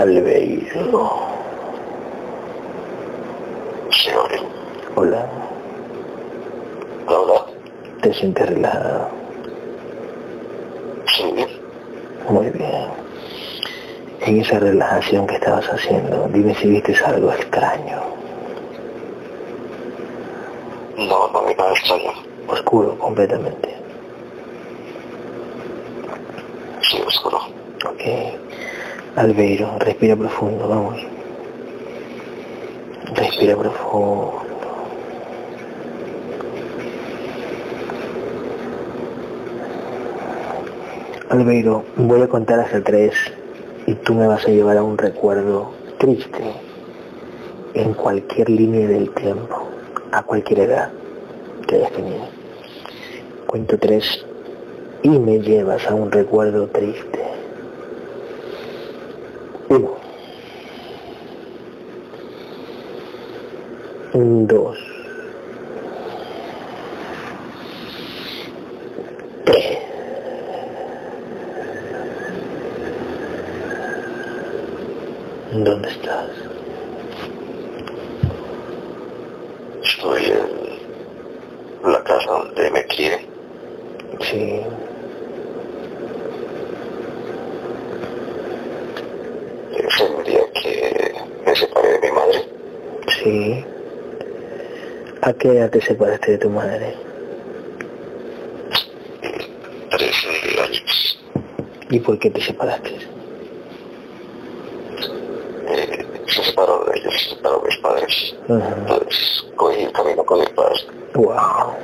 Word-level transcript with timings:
Albeiro. 0.00 1.28
Gabriel. 4.06 4.46
Hola. 4.96 5.26
Hola. 7.06 7.44
¿Te 8.00 8.14
sientes 8.14 8.48
relajado? 8.48 9.08
Sí. 11.04 11.46
Muy 12.30 12.48
bien. 12.48 12.88
En 14.22 14.40
esa 14.40 14.58
relajación 14.58 15.26
que 15.26 15.34
estabas 15.34 15.66
haciendo, 15.66 16.30
dime 16.32 16.54
si 16.54 16.68
viste 16.70 16.94
algo 17.04 17.30
extraño. 17.32 18.00
No, 20.96 21.28
no 21.28 21.42
me 21.42 21.54
nada 21.54 21.72
extraño. 21.72 22.12
Oscuro 22.48 22.96
completamente. 22.98 23.76
Sí, 26.80 27.02
oscuro. 27.06 27.38
Ok. 27.84 28.39
Albeiro, 29.16 29.76
respira 29.80 30.14
profundo, 30.14 30.68
vamos. 30.68 31.04
Respira 33.14 33.56
profundo. 33.56 34.40
Albeiro, 41.28 41.84
voy 41.96 42.22
a 42.22 42.28
contar 42.28 42.60
hasta 42.60 42.82
tres 42.82 43.14
y 43.86 43.94
tú 43.94 44.14
me 44.14 44.28
vas 44.28 44.46
a 44.46 44.50
llevar 44.50 44.76
a 44.76 44.84
un 44.84 44.96
recuerdo 44.96 45.72
triste 45.98 46.52
en 47.74 47.94
cualquier 47.94 48.48
línea 48.48 48.86
del 48.86 49.10
tiempo, 49.10 49.68
a 50.12 50.22
cualquier 50.22 50.60
edad 50.60 50.90
que 51.66 51.76
hayas 51.76 51.92
tenido. 51.92 52.28
Cuento 53.46 53.76
tres 53.76 54.24
y 55.02 55.08
me 55.08 55.40
llevas 55.40 55.84
a 55.88 55.94
un 55.94 56.12
recuerdo 56.12 56.68
triste. 56.68 57.29
Uno. 59.70 59.94
Dos. 64.12 64.78
Tres. 69.44 69.78
¿Dónde 75.52 75.88
estás? 75.88 76.30
Estoy 79.84 80.24
en 81.84 81.92
la 81.92 82.02
casa 82.02 82.28
donde 82.28 82.70
me 82.72 82.84
quiere. 82.86 83.24
Sí. 84.18 84.62
Ese 89.72 90.04
el 90.04 90.24
día 90.24 90.40
que 90.54 91.14
me 91.46 91.56
separé 91.56 91.88
de 91.92 92.00
mi 92.00 92.12
madre. 92.12 92.44
Sí. 93.22 93.64
¿A 95.22 95.29
qué 95.40 95.56
edad 95.56 95.70
te 95.70 95.80
separaste 95.80 96.32
de 96.32 96.38
tu 96.38 96.50
madre? 96.50 96.94
13 99.90 100.60
años. 100.62 101.18
¿Y 101.88 101.98
por 101.98 102.18
qué 102.18 102.30
te 102.30 102.42
separaste? 102.42 102.90
Eh, 105.66 106.06
se 106.26 106.42
separó 106.44 106.84
de 106.84 106.98
ellos, 106.98 107.14
se 107.14 107.30
separó 107.30 107.60
de 107.60 107.68
mis 107.68 107.78
padres. 107.78 108.36
Entonces 108.48 109.46
cogí 109.56 109.82
el 109.82 109.92
camino 109.92 110.24
con 110.24 110.40
mis 110.40 110.50
padres. 110.50 110.86
Wow. 111.14 111.74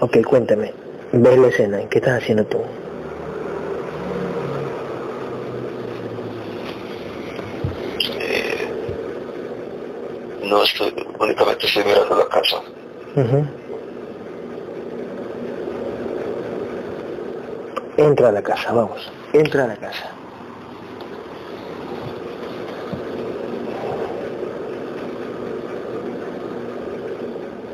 Ok, 0.00 0.18
cuéntame. 0.26 0.72
¿Ves 1.12 1.38
la 1.38 1.48
escena? 1.48 1.88
¿Qué 1.88 1.98
estás 1.98 2.22
haciendo 2.22 2.44
tú? 2.44 2.58
Eh, 8.20 8.68
no 10.42 10.62
estoy, 10.62 10.92
únicamente 11.18 11.66
estoy 11.66 11.84
mirando 11.84 12.16
la 12.16 12.28
casa. 12.28 12.56
Entra 17.96 18.28
a 18.28 18.32
la 18.32 18.42
casa, 18.42 18.72
vamos. 18.72 19.10
Entra 19.32 19.64
a 19.64 19.66
la 19.68 19.76
casa. 19.76 20.10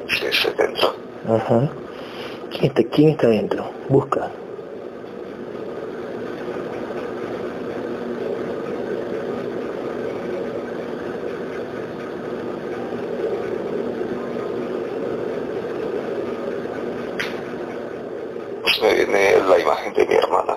Sí, 0.09 0.27
estoy 0.27 0.54
dentro. 0.54 0.94
Ajá. 1.28 1.69
¿Quién 2.50 2.65
está, 2.65 2.84
quién 2.84 3.09
está 3.10 3.27
dentro? 3.28 3.71
Busca. 3.88 4.31
Pues 18.62 18.81
me 18.81 18.94
viene 18.94 19.39
la 19.48 19.59
imagen 19.59 19.94
de 19.94 20.06
mi 20.06 20.15
hermana. 20.15 20.56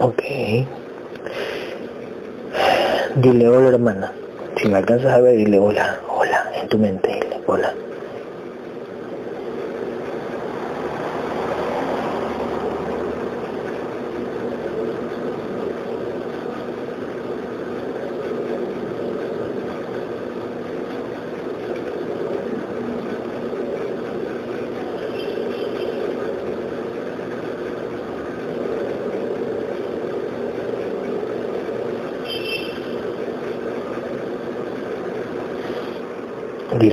Ok. 0.00 0.22
Dile 3.16 3.48
hola 3.48 3.68
hermana. 3.68 4.12
Si 4.56 4.68
me 4.68 4.78
alcanzas 4.78 4.95
a 5.08 5.20
ver, 5.20 5.36
dile 5.36 5.58
hola, 5.58 6.02
hola, 6.08 6.44
en 6.60 6.68
tu 6.68 6.78
mente, 6.78 7.08
dile 7.08 7.42
hola. 7.46 7.78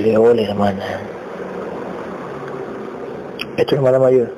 Dile 0.04 0.18
hola 0.18 0.42
hermana. 0.42 0.84
¿Es 3.56 3.66
tu 3.66 3.74
hermana 3.74 3.98
mayor? 3.98 4.28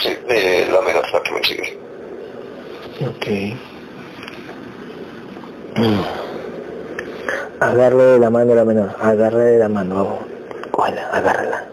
Sí, 0.00 0.16
eh, 0.28 0.68
la 0.72 0.80
menor 0.82 1.04
la 1.12 1.20
que 1.20 1.32
me 1.32 1.42
sigue. 1.42 1.76
Ok. 3.08 3.26
Agarre 7.58 8.04
de 8.04 8.18
la 8.20 8.30
mano 8.30 8.52
a 8.52 8.54
la 8.54 8.64
menor, 8.64 8.90
agarre 9.00 9.44
de 9.44 9.58
la 9.58 9.68
mano, 9.68 9.96
vamos. 9.96 10.18
Cógela, 10.70 11.08
agárrala. 11.12 11.72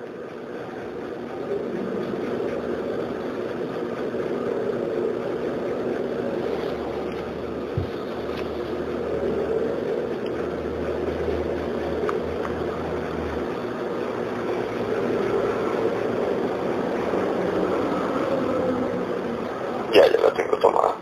Ya, 19.93 20.05
ya 20.05 20.19
la 20.19 20.31
tengo 20.33 20.55
tomada. 20.57 20.95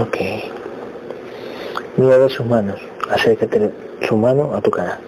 Ok. 0.00 0.16
Mira 1.98 2.18
de 2.18 2.21
sus 2.32 2.46
manos. 2.46 2.80
Acércate 3.10 3.70
su 4.08 4.16
mano 4.16 4.54
a 4.54 4.60
tu 4.60 4.70
cara. 4.70 4.98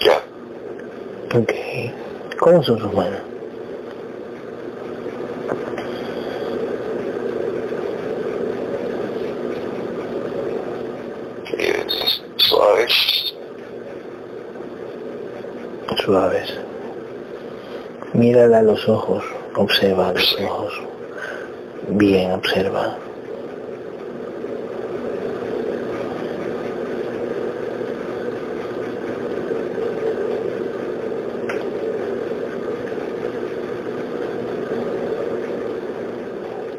Ya, 0.00 0.22
Ok. 1.36 1.52
¿Cómo 2.38 2.62
son 2.62 2.78
sus 2.78 2.92
manos? 2.94 3.20
suaves. 12.36 13.34
Suaves. 16.04 16.59
Mírala 18.20 18.58
a 18.58 18.62
los 18.62 18.86
ojos. 18.86 19.24
Observa 19.56 20.12
los 20.12 20.38
ojos. 20.42 20.74
Bien, 21.88 22.32
observa. 22.32 22.98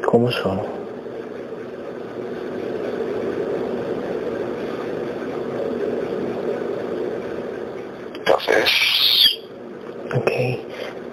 ¿Cómo 0.06 0.30
son? 0.30 0.60
Entonces, 8.14 8.70
Ok. 10.14 10.71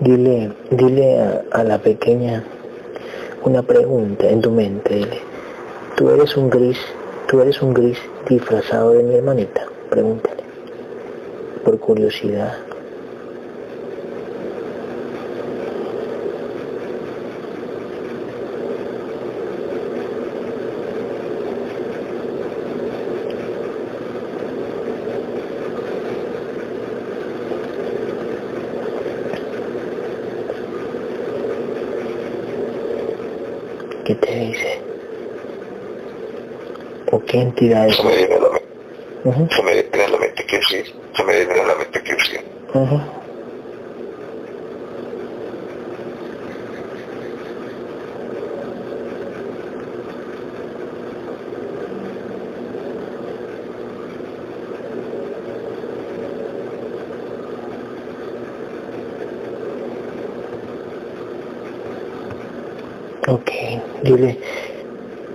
Dile, 0.09 0.49
dile 0.71 1.21
a, 1.51 1.63
la 1.63 1.77
pequeña 1.77 2.43
una 3.43 3.61
pregunta 3.61 4.27
en 4.27 4.41
tu 4.41 4.49
mente. 4.49 4.95
Dile, 4.95 5.19
tú 5.95 6.09
eres 6.09 6.35
un 6.35 6.49
gris, 6.49 6.79
tú 7.27 7.39
eres 7.41 7.61
un 7.61 7.75
gris 7.75 7.99
disfrazado 8.27 8.93
de 8.93 9.03
mi 9.03 9.13
hermanita. 9.13 9.67
Pregúntale. 9.91 10.41
Por 11.63 11.77
curiosidad. 11.77 12.57
¿Qué 34.09 34.15
te 34.15 34.33
dice? 34.33 34.81
¿O 37.11 37.23
qué 37.25 37.39
entidad 37.41 37.87
es? 37.87 37.95
se 37.97 38.03
me 38.03 38.15
viene 38.15 38.35
a 38.35 38.39
la 38.39 38.49
mente, 38.49 38.67
Ujú, 39.23 39.47
se 39.49 39.63
me 39.63 39.73
viene 39.73 40.03
a 40.05 40.09
la 40.09 40.17
mente 40.17 40.45
que 40.45 40.61
sí, 40.61 40.83
se 41.15 41.23
me 41.23 41.35
viene 41.45 41.61
a 41.61 41.65
la 41.65 41.75
mente 41.75 42.01
que 42.03 42.15
sí. 42.19 42.37
ujú. 42.73 43.01
Ok, 63.27 63.51
dile, 64.01 64.39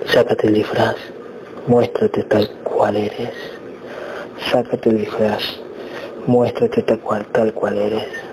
sácate 0.07 0.47
el 0.49 0.55
disfraz, 0.55 0.97
muéstrate 1.67 2.23
tal 2.25 2.49
cual 2.63 2.97
eres. 2.97 3.31
Sácate 4.51 4.91
el 4.91 4.99
disfraz, 4.99 5.43
muéstrate 6.27 6.83
tal 6.83 7.01
cual, 7.01 7.27
tal 7.33 7.53
cual 7.55 7.79
eres. 7.79 8.24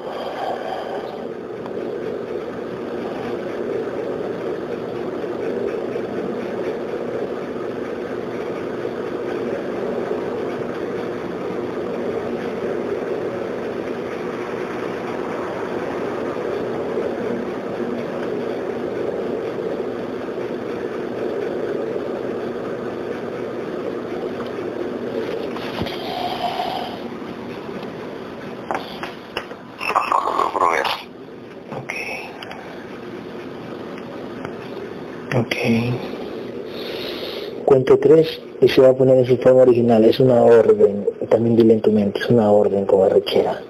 3 38.12 38.42
y 38.62 38.68
se 38.68 38.82
va 38.82 38.90
a 38.90 38.94
poner 38.94 39.18
en 39.20 39.26
su 39.26 39.38
forma 39.38 39.62
original. 39.62 40.04
Es 40.04 40.20
una 40.20 40.42
orden, 40.42 41.08
también 41.30 41.56
dile 41.56 41.76
en 41.76 41.82
tu 41.82 41.92
mente, 41.92 42.20
es 42.20 42.30
una 42.30 42.52
orden 42.52 42.86
como 42.86 43.06
arrechera. 43.06 43.62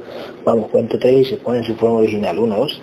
Vamos, 0.44 0.70
cuento 0.72 0.98
3 0.98 1.20
y 1.20 1.26
se 1.26 1.38
pone 1.38 1.60
en 1.60 1.64
su 1.64 1.76
forma 1.76 2.00
original. 2.00 2.40
1, 2.40 2.58
2. 2.58 2.82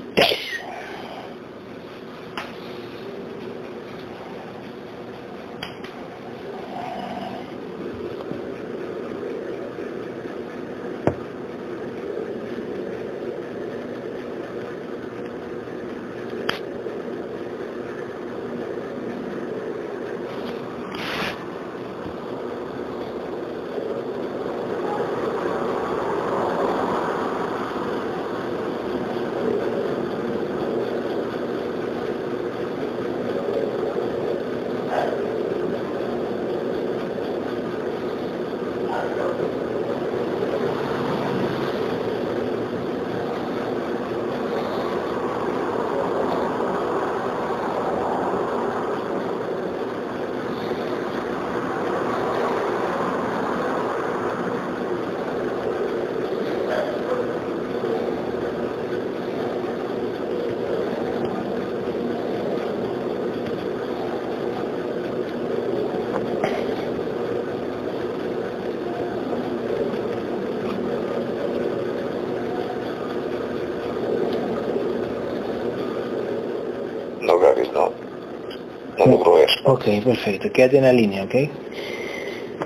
Ok, 79.70 79.84
perfecto. 80.02 80.50
Quédate 80.50 80.78
en 80.78 80.84
la 80.84 80.92
línea, 80.94 81.24
¿ok? 81.24 81.34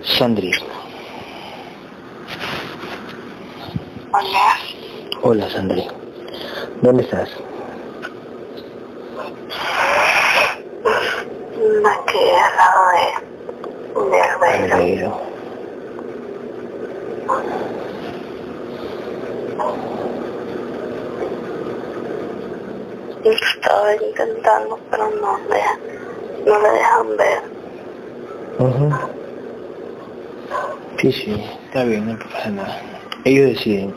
Sandri. 0.02 0.52
Hola, 4.12 4.56
Hola, 5.22 5.50
Sandri. 5.50 5.84
¿Dónde 6.80 7.02
estás? 7.02 7.28
aquí 11.84 12.18
al 12.18 12.56
lado 12.56 12.82
de, 14.04 14.16
del 14.16 14.38
baile. 14.40 14.72
Albeiro. 14.72 15.20
Estaba 23.24 23.94
intentando, 23.94 24.78
pero 24.90 25.10
no 25.20 25.38
le, 25.48 26.44
no 26.44 26.58
le 26.60 26.70
dejan 26.70 27.16
ver. 27.16 27.42
Ujú. 28.58 28.90
Sí, 31.02 31.10
sí, 31.10 31.36
está 31.64 31.82
bien, 31.82 32.06
no 32.06 32.16
pasa 32.16 32.48
nada. 32.50 32.80
Ellos 33.24 33.46
deciden. 33.46 33.92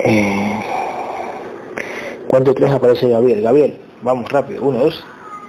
Eh, 0.00 0.60
¿Cuánto 2.26 2.52
tres 2.52 2.72
aparece 2.72 3.08
Gabriel? 3.08 3.40
Gabriel, 3.40 3.78
vamos 4.02 4.28
rápido. 4.28 4.64
Uno, 4.64 4.80
dos, 4.80 5.04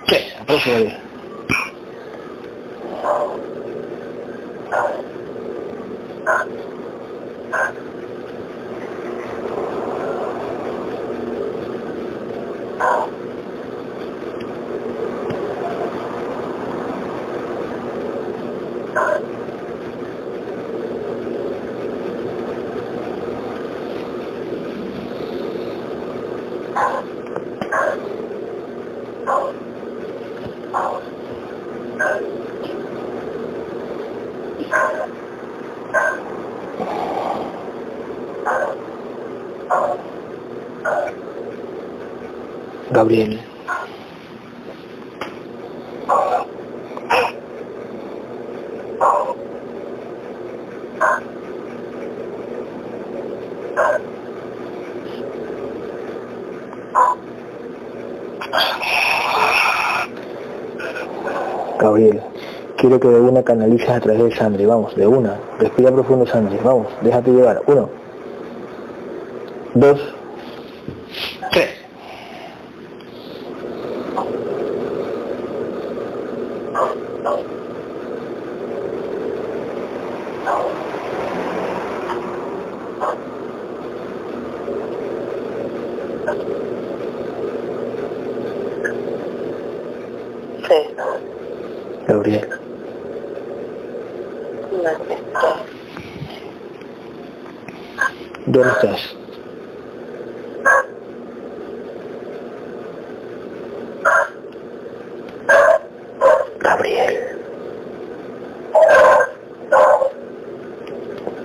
tres. 0.05 0.35
Aparece 0.39 0.69
Gabriel. 0.69 0.97
Gabriel. 42.91 43.39
Gabriel, 61.79 62.21
quiero 62.77 62.99
que 62.99 63.07
de 63.07 63.19
una 63.21 63.41
canalices 63.41 63.80
a 63.91 63.99
través 63.99 64.23
de 64.23 64.35
Sandri, 64.35 64.65
vamos, 64.65 64.95
de 64.95 65.05
una. 65.05 65.37
Respira 65.59 65.91
profundo 65.91 66.25
Sandri, 66.25 66.57
vamos, 66.63 66.87
déjate 67.01 67.31
llevar. 67.31 67.61
Uno, 67.67 67.89
dos, 69.73 69.99
tres. 71.51 71.69
Sí. 90.67 90.95
Gabriel, 92.07 92.47
No 94.71 94.89
sé. 94.89 95.17
¿dónde 98.45 98.69
estás? 98.69 99.15
Gabriel. 106.59 107.17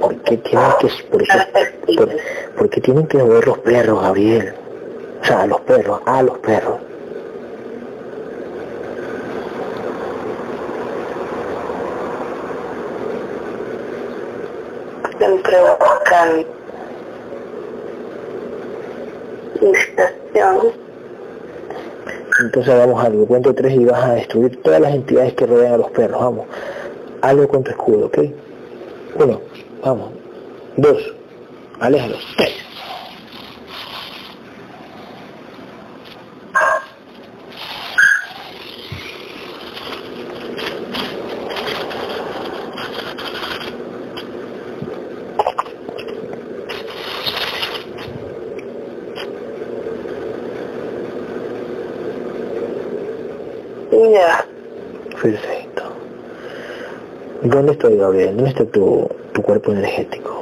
¿Por 0.00 0.16
qué 0.22 0.36
tienen 0.38 0.70
que 0.80 0.88
por 1.10 1.22
eso, 1.22 1.38
por, 2.56 2.70
mover 2.96 3.46
los 3.46 3.58
perros, 3.58 4.02
Gabriel? 4.02 4.54
O 5.20 5.24
sea, 5.24 5.42
a 5.42 5.46
los 5.46 5.60
perros, 5.62 6.00
a 6.06 6.22
los 6.22 6.38
perros. 6.38 6.78
Siempre 15.18 15.56
buscan 15.78 16.46
distracción. 19.60 20.86
Entonces 22.38 22.74
hagamos 22.74 23.02
algo, 23.02 23.26
cuento 23.26 23.54
tres 23.54 23.74
y 23.74 23.84
vas 23.86 24.04
a 24.04 24.14
destruir 24.14 24.62
todas 24.62 24.80
las 24.80 24.94
entidades 24.94 25.34
que 25.34 25.46
rodean 25.46 25.74
a 25.74 25.78
los 25.78 25.90
perros, 25.90 26.20
vamos. 26.20 26.46
Algo 27.22 27.48
con 27.48 27.64
tu 27.64 27.70
escudo, 27.70 28.06
¿ok? 28.06 28.18
Uno, 29.18 29.40
vamos. 29.82 30.10
Dos, 30.76 31.14
aléjalos. 31.80 32.20
Tres. 32.36 32.66
Ya. 54.12 54.44
Perfecto. 55.20 55.82
¿Dónde 57.42 57.65
estoy, 57.76 57.96
Gabriel? 57.98 58.34
¿Dónde 58.34 58.50
está 58.50 58.64
tu, 58.64 59.06
tu 59.32 59.42
cuerpo 59.42 59.72
energético? 59.72 60.35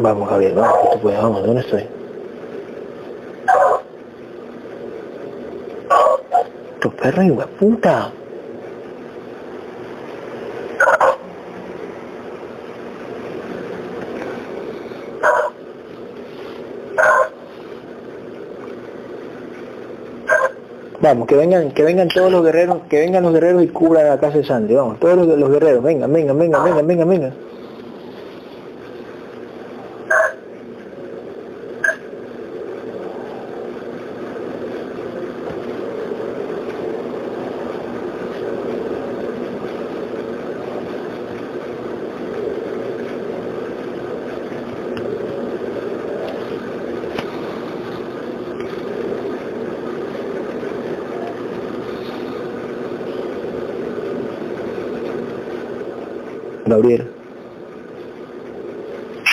Vamos, 0.00 0.30
Gabriel, 0.30 0.54
vamos, 0.54 0.90
tú 0.92 1.00
puedes, 1.00 1.20
vamos, 1.20 1.44
¿dónde 1.44 1.60
estoy? 1.60 1.84
Tu 6.80 6.90
perro, 6.92 7.22
hijo 7.24 7.40
de 7.40 7.46
puta. 7.46 8.12
Vamos, 21.00 21.26
que 21.26 21.34
vengan, 21.34 21.72
que 21.72 21.82
vengan 21.82 22.08
todos 22.08 22.30
los 22.30 22.44
guerreros, 22.44 22.78
que 22.88 23.00
vengan 23.00 23.24
los 23.24 23.32
guerreros 23.32 23.64
y 23.64 23.68
cubran 23.68 24.06
la 24.06 24.20
casa 24.20 24.38
de 24.38 24.44
Sandy, 24.44 24.74
vamos, 24.74 25.00
todos 25.00 25.16
los, 25.16 25.38
los 25.38 25.50
guerreros, 25.50 25.82
vengan, 25.82 26.12
vengan, 26.12 26.38
vengan, 26.38 26.64
vengan, 26.64 26.86
vengan, 26.86 27.08
vengan. 27.08 27.47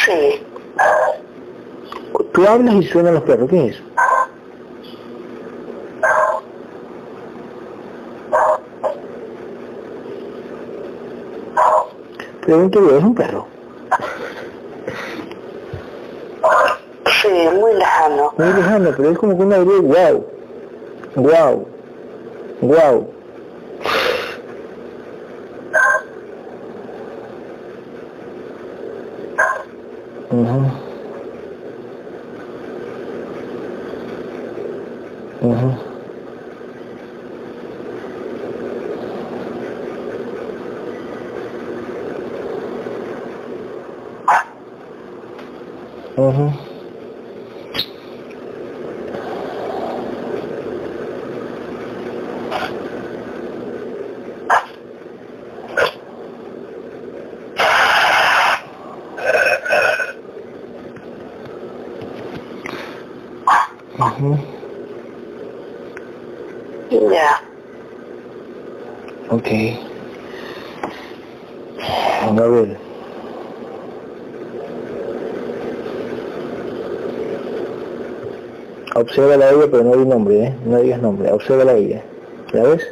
Sí. 0.05 0.41
tú 2.33 2.47
hablas 2.47 2.75
y 2.75 2.83
suenan 2.83 3.13
los 3.15 3.23
perros, 3.23 3.49
¿qué 3.49 3.67
es 3.67 3.81
yo, 12.47 12.97
¿es 12.97 13.03
un 13.03 13.15
perro? 13.15 13.47
Sí, 17.21 17.29
muy 17.53 17.73
lejano. 17.73 18.33
Muy 18.37 18.53
lejano, 18.53 18.91
pero 18.95 19.11
es 19.11 19.17
como 19.17 19.37
que 19.37 19.43
una 19.43 19.55
alegría, 19.55 19.81
wow, 20.13 20.25
wow, 21.15 21.67
wow. 22.61 23.15
Ujú. 30.31 30.71
Ujú. 35.41 35.95
Ujú. 46.17 46.51
Ujú. 63.99 64.37
Ya. 66.89 67.41
Ok. 69.29 69.49
Gabriel. 72.35 72.77
Observa 78.97 79.33
a 79.33 79.51
ella, 79.51 79.67
pero 79.69 79.83
no 79.83 79.97
di 79.97 80.05
nombre, 80.05 80.41
¿eh? 80.41 80.55
No 80.65 80.79
digas 80.79 81.01
nombre. 81.01 81.29
Observa 81.29 81.69
a 81.69 81.75
ella. 81.75 82.01
¿La 82.53 82.63
ves? 82.63 82.87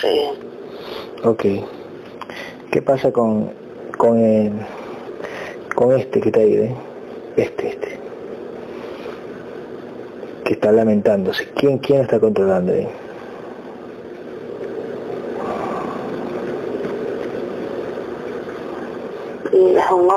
Sí. 0.00 0.30
Ok. 1.24 1.44
¿Qué 2.70 2.82
pasa 2.82 3.10
con, 3.10 3.50
con, 3.96 4.18
eh, 4.22 4.52
con 5.74 5.98
este 5.98 6.20
que 6.20 6.28
está 6.28 6.40
ahí, 6.40 6.54
eh? 6.54 6.74
Este, 7.38 7.68
este. 7.68 7.98
Que 10.44 10.52
está 10.52 10.70
lamentándose. 10.70 11.48
¿Quién, 11.54 11.78
quién 11.78 12.02
está 12.02 12.20
controlando 12.20 12.74
ahí? 12.74 12.86
Y 12.86 13.07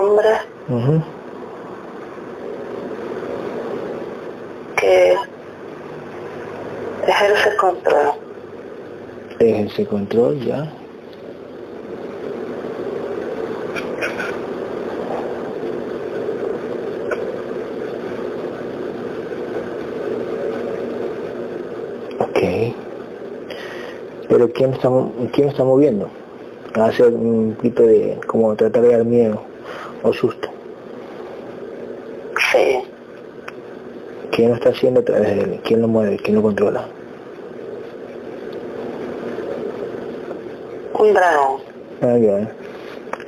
es 0.02 0.08
un 0.08 0.10
hombre 0.10 0.30
Ujú. 0.70 1.04
que 4.78 5.16
ejerce 7.08 7.56
control. 7.58 8.12
Ejerce 9.40 9.86
control 9.86 10.40
ya. 10.40 10.72
Ok. 22.20 22.40
Pero 24.30 24.52
¿quién 24.54 24.74
está, 24.74 24.90
quién 25.34 25.50
está 25.50 25.64
moviendo? 25.64 26.08
Hace 26.76 27.04
un 27.04 27.56
tipo 27.62 27.84
de, 27.84 28.18
como 28.28 28.56
tratar 28.56 28.82
de 28.84 28.92
dar 28.92 29.04
miedo 29.04 29.51
o 30.04 30.14
susto. 30.14 30.50
Sí, 32.52 32.84
¿Quién 34.32 34.50
lo 34.50 34.56
está 34.56 34.70
haciendo 34.70 35.02
a 35.02 35.04
través 35.04 35.36
de 35.36 35.42
él? 35.44 35.62
¿Quién 35.64 35.82
lo 35.82 35.88
mueve? 35.88 36.18
¿Quién 36.18 36.36
lo 36.36 36.42
controla? 36.42 36.86
un 41.02 41.14
dragón. 41.14 41.62
Ah, 42.02 42.18
ya. 42.18 42.52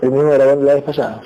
¿El 0.01 0.11
mismo 0.11 0.31
dragón 0.33 0.59
de 0.59 0.65
la 0.65 0.73
vez 0.75 0.83
pasada? 0.83 1.21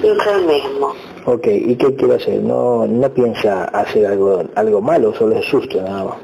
Siempre 0.00 0.32
el 0.32 0.46
mismo. 0.46 0.94
Ok, 1.26 1.46
¿y 1.46 1.76
qué 1.76 1.94
quiere 1.94 2.14
hacer? 2.16 2.40
No, 2.42 2.86
no 2.86 3.08
piensa 3.10 3.64
hacer 3.64 4.06
algo, 4.06 4.42
algo 4.54 4.80
malo, 4.80 5.14
solo 5.14 5.36
es 5.36 5.44
susto 5.46 5.80
nada 5.80 6.04
más. 6.04 6.14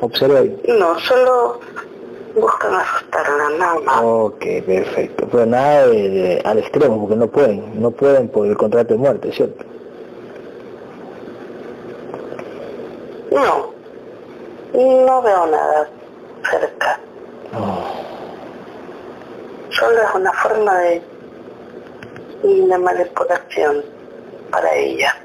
Observa 0.00 0.40
ahí. 0.40 0.60
No, 0.78 0.98
solo 1.00 1.60
buscan 2.34 2.72
asustarla, 3.22 3.58
nada 3.58 3.80
más. 3.80 4.00
Ok, 4.02 4.44
perfecto. 4.66 5.28
Pero 5.30 5.46
nada 5.46 5.86
de, 5.88 6.08
de- 6.10 6.42
al 6.44 6.58
extremo, 6.58 7.00
porque 7.00 7.16
no 7.16 7.26
pueden, 7.28 7.80
no 7.80 7.90
pueden 7.90 8.28
por 8.28 8.46
el 8.46 8.56
contrato 8.56 8.94
de 8.94 8.98
muerte, 8.98 9.32
¿cierto? 9.32 9.64
No, 13.30 13.72
no 14.72 15.22
veo 15.22 15.46
nada 15.46 15.88
cerca. 16.50 17.00
Solo 19.70 20.02
es 20.02 20.14
una 20.14 20.32
forma 20.34 20.78
de, 20.78 21.02
de 22.42 22.78
manipulación 22.78 23.82
para 24.50 24.72
ella. 24.74 25.16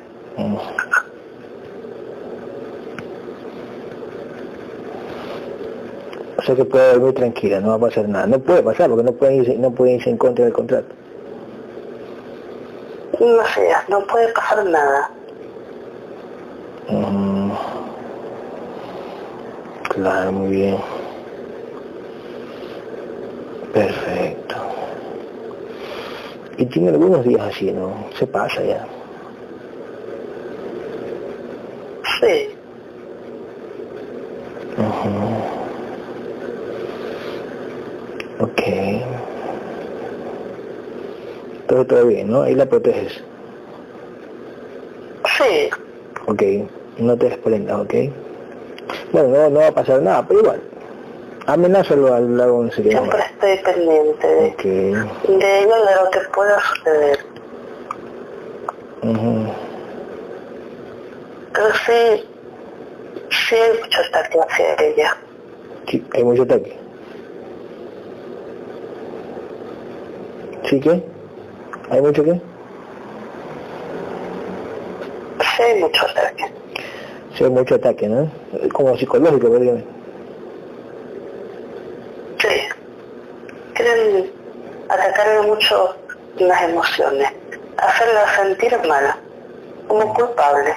O 6.39 6.41
sea 6.41 6.55
que 6.55 6.63
puede 6.63 6.93
dormir 6.93 7.15
tranquila, 7.15 7.59
no 7.59 7.71
va 7.71 7.75
a 7.75 7.89
pasar 7.89 8.07
nada. 8.07 8.25
No 8.25 8.39
puede 8.39 8.63
pasar 8.63 8.89
porque 8.89 9.03
no 9.03 9.11
pueden 9.11 9.41
irse, 9.41 9.57
no 9.57 9.71
pueden 9.71 9.95
irse 9.95 10.09
en 10.09 10.17
contra 10.17 10.45
del 10.45 10.53
contrato. 10.53 10.87
No 13.19 13.45
sé, 13.45 13.67
no 13.89 14.07
puede 14.07 14.31
pasar 14.31 14.63
nada. 14.63 15.11
Mm. 16.87 17.51
Claro, 19.89 20.31
muy 20.31 20.55
bien. 20.55 20.77
Perfecto. 23.73 24.55
Y 26.57 26.65
tiene 26.67 26.87
algunos 26.87 27.25
días 27.25 27.41
así, 27.41 27.69
¿no? 27.73 27.91
Se 28.17 28.25
pasa 28.25 28.63
ya. 28.63 28.87
Sí, 32.21 32.49
Ujú. 34.77 35.59
Ok. 38.39 38.61
Todo, 41.69 41.85
bien, 42.07 42.31
¿no? 42.31 42.41
Ahí 42.41 42.55
la 42.55 42.65
proteges. 42.65 43.23
sí, 45.37 45.69
Ok. 46.25 46.41
No 46.97 47.15
te 47.15 47.29
desprendas, 47.29 47.79
¿ok? 47.79 47.93
Bueno, 49.13 49.29
no, 49.29 49.49
no 49.51 49.59
va 49.59 49.67
a 49.67 49.71
pasar 49.71 50.01
nada, 50.01 50.25
pero 50.27 50.39
igual. 50.41 50.61
Amenázalo 51.45 52.13
al 52.13 52.35
sé 52.71 52.81
qué 52.83 52.89
siempre 52.89 53.19
estoy 53.19 53.57
pendiente 53.63 54.27
de, 54.27 54.47
Ok. 54.49 54.63
de 54.63 55.45
de 55.85 55.95
lo 56.03 56.09
que 56.11 56.19
pueda 56.33 56.59
suceder. 56.59 57.19
Ujú. 59.03 59.45
Pero 61.53 61.67
sí, 61.85 62.27
sí 63.29 63.55
hay 63.55 63.79
mucho 63.79 63.99
ataque 64.09 64.39
hacia 64.39 64.73
ella. 64.87 65.17
Sí, 65.87 66.03
hay 66.13 66.23
mucho 66.23 66.43
ataque. 66.43 66.77
¿Sí 70.65 70.79
qué? 70.79 71.03
¿Hay 71.89 72.01
mucho 72.01 72.23
qué? 72.23 72.39
Sí 75.55 75.63
hay 75.63 75.79
mucho 75.79 76.05
ataque. 76.05 76.45
Sí, 77.35 77.43
hay 77.43 77.49
mucho 77.49 77.75
ataque, 77.75 78.07
¿no? 78.07 78.29
Como 78.73 78.97
psicológico, 78.97 79.49
prácticamente. 79.49 79.87
Sí. 82.39 82.47
Quieren 83.73 84.31
atacarle 84.89 85.47
mucho 85.47 85.95
las 86.37 86.61
emociones, 86.63 87.29
hacerla 87.77 88.35
sentir 88.35 88.77
mal, 88.87 89.15
como 89.87 90.13
culpable. 90.13 90.75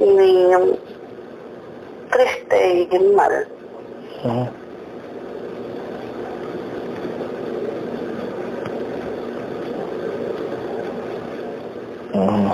Y 0.00 0.54
um, 0.54 0.76
triste 2.10 2.88
y 2.90 2.98
mal. 3.14 3.48
Ujú. 12.14 12.52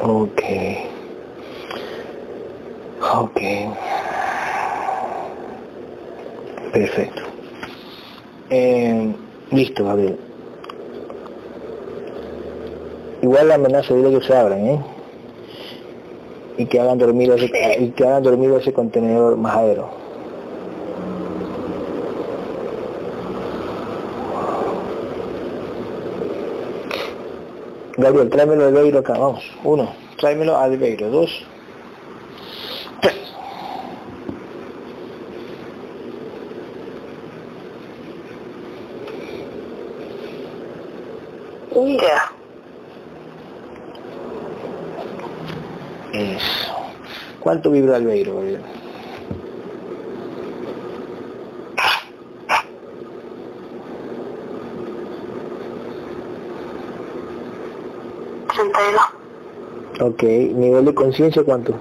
Ok. 0.00 0.42
Ok. 3.14 3.40
Perfecto. 6.72 7.22
Eh, 8.50 9.14
listo, 9.50 9.84
Gabriel. 9.84 10.16
Igual 13.22 13.48
la 13.48 13.54
amenaza 13.54 13.94
dile 13.94 14.18
que 14.18 14.26
se 14.26 14.36
abran, 14.36 14.66
¿eh? 14.66 14.80
Y 16.58 16.66
que 16.66 16.80
hagan 16.80 16.98
dormir 16.98 17.30
ese, 17.32 17.50
y 17.78 17.90
que 17.90 18.04
hagan 18.04 18.22
dormir 18.22 18.50
ese 18.52 18.72
contenedor 18.72 19.36
majadero. 19.36 20.01
Gabriel, 28.02 28.30
tráemelo 28.30 28.64
al 28.66 28.72
Beiro 28.72 28.98
acá, 28.98 29.12
vamos. 29.12 29.44
Uno, 29.62 29.94
tráemelo 30.18 30.56
al 30.58 30.76
Beiro. 30.76 31.08
Dos, 31.08 31.46
tres. 33.00 33.14
Ya. 42.00 42.32
Eso. 46.12 46.74
¿Cuánto 47.40 47.70
vibra 47.70 47.96
el 47.98 48.06
Beiro, 48.06 48.34
Gabriel? 48.34 48.62
Treinta 58.54 58.80
y 58.80 58.92
dos. 58.92 59.02
Ok, 60.04 60.20
nivel 60.24 60.84
de 60.84 60.94
conciencia, 60.94 61.44
¿cuánto? 61.44 61.74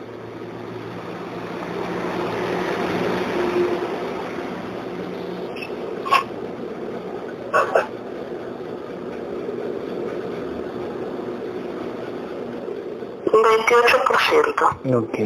Veintiocho 13.34 13.98
por 14.08 14.18
ciento. 14.20 14.66
Ok. 15.00 15.18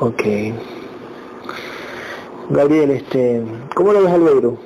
Ok. 0.00 0.22
Gabriel, 2.50 2.90
este, 2.90 3.44
¿cómo 3.76 3.92
lo 3.92 4.02
ves 4.02 4.12
al 4.12 4.22
Beiro? 4.22 4.65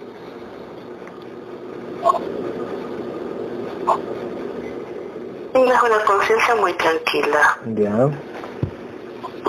Ya. 7.12 8.08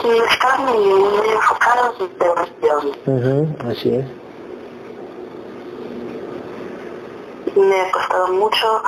Y 0.04 0.18
estar 0.32 0.60
muy, 0.60 0.78
muy 0.78 1.30
enfocado 1.30 1.94
en 2.00 2.10
mi 3.08 3.14
uh 3.14 3.70
así 3.70 3.96
es. 3.96 4.06
Me 7.56 7.82
ha 7.82 7.92
costado 7.92 8.28
mucho 8.34 8.82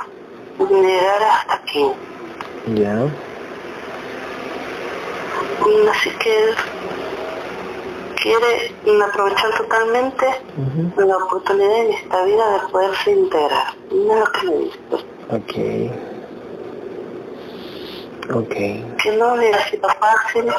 llegar 0.58 1.22
hasta 1.22 1.54
aquí. 1.54 1.92
Ya. 2.74 3.06
Así 5.90 6.10
que 6.10 6.54
quiere 8.20 8.74
aprovechar 9.04 9.56
totalmente 9.56 10.26
la 10.96 11.16
oportunidad 11.16 11.76
en 11.76 11.92
esta 11.92 12.24
vida 12.24 12.50
de 12.50 12.68
poderse 12.72 13.10
integrar. 13.12 13.74
Mira 13.92 14.18
lo 14.18 14.32
que 14.32 14.46
le 14.46 14.58
dice. 14.58 14.78
Ok. 15.30 16.13
Ok. 18.34 18.48
Que 19.02 19.16
no 19.16 19.34
hubiera 19.34 19.64
sido 19.70 19.88
fácil 20.00 20.52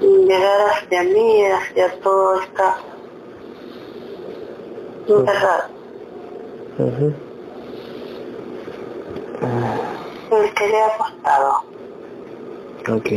llegar 0.00 0.60
hacia 0.70 1.02
mí, 1.02 1.44
hacia 1.46 2.00
todo 2.00 2.40
esta 2.42 2.76
verdad. 5.08 5.70
Ujú. 6.78 7.14
El 10.30 10.54
que 10.54 10.68
le 10.68 10.82
ha 10.82 10.96
costado, 10.98 11.62
Ok. 12.90 13.08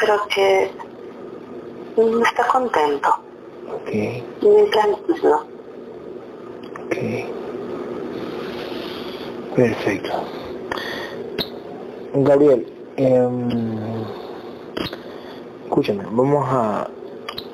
pero 0.00 0.26
que 0.34 0.70
no 1.96 2.22
está 2.24 2.46
contento, 2.48 3.08
Ok. 3.74 3.90
ni 4.42 4.70
tranquilo. 4.70 5.46
Ok. 6.84 6.96
Perfecto. 9.56 10.24
Gabriel, 12.14 12.66
em, 12.96 13.48
escúchame, 15.64 16.04
vamos 16.10 16.44
a 16.46 16.88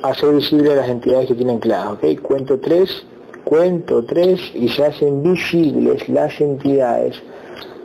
hacer 0.02 0.34
visible 0.34 0.72
a 0.72 0.76
las 0.76 0.88
entidades 0.88 1.28
que 1.28 1.34
tienen 1.34 1.58
claves, 1.60 1.92
¿ok? 1.92 2.20
Cuento 2.22 2.58
tres, 2.58 3.06
cuento 3.44 4.04
tres 4.04 4.40
y 4.54 4.68
se 4.68 4.84
hacen 4.84 5.22
visibles 5.22 6.08
las 6.08 6.40
entidades 6.40 7.22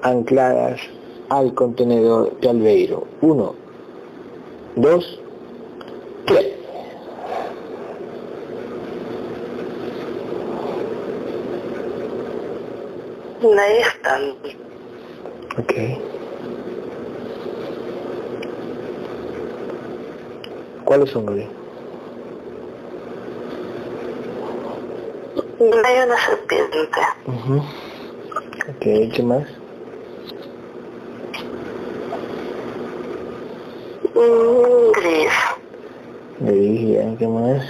ancladas 0.01 0.81
al 1.29 1.53
contenedor 1.53 2.39
de 2.39 2.49
Albeiro. 2.49 3.05
Uno, 3.21 3.53
dos, 4.75 5.19
tres. 6.25 6.53
Están. 13.43 14.36
Ok. 15.57 15.92
¿Cuáles 20.85 21.09
son, 21.09 21.25
Gabriel? 21.25 21.49
Hay 25.85 25.99
una 26.05 26.17
serpiente, 26.17 26.77
Ujú. 27.25 27.57
Ok, 27.57 29.13
¿qué 29.13 29.23
más? 29.23 29.47
un 34.15 34.91
gris, 34.91 35.31
Gris, 36.39 36.93
ya, 36.93 37.17
¿qué 37.17 37.27
más? 37.27 37.63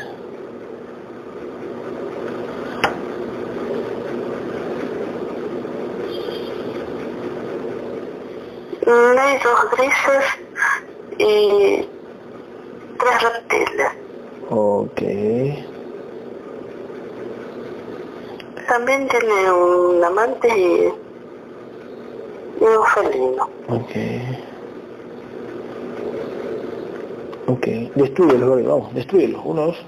hay 8.86 9.40
dos 9.40 9.72
grises 9.72 10.26
y 11.18 11.93
tres 13.04 13.22
reptiles. 13.22 13.92
Ok. 14.50 15.02
También 18.68 19.08
tiene 19.08 19.52
un 19.52 20.04
amante 20.04 20.48
y, 20.48 20.94
y 22.62 22.64
un 22.64 22.86
felino. 22.86 23.44
Ok. 23.70 23.92
Ok, 27.48 27.68
destruyelos, 27.96 28.66
vamos, 28.66 28.94
destruyelos. 28.94 29.42
Uno, 29.44 29.66
dos, 29.68 29.86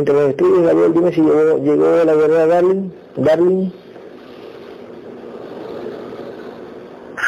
Mientras 0.00 0.16
lo 0.18 0.26
destruyes, 0.28 0.62
Gabriel, 0.62 0.94
dime 0.94 1.12
si 1.12 1.20
llegó, 1.20 1.58
llegó 1.58 2.04
la 2.06 2.14
guerrera 2.14 2.46
Darling. 2.46 2.90
Darling. 3.16 3.70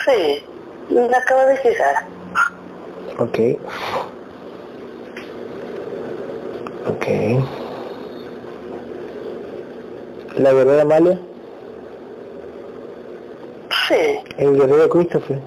Sí, 0.07 0.43
me 0.89 1.15
acaba 1.15 1.45
de 1.45 1.59
llegar. 1.63 2.07
Ok. 3.19 3.39
Ok. 6.89 7.07
La 10.39 10.53
guerrera 10.55 10.81
Amalia. 10.83 11.21
Sí, 13.87 14.19
El 14.39 14.57
guerrero 14.57 14.89
Christopher. 14.89 15.39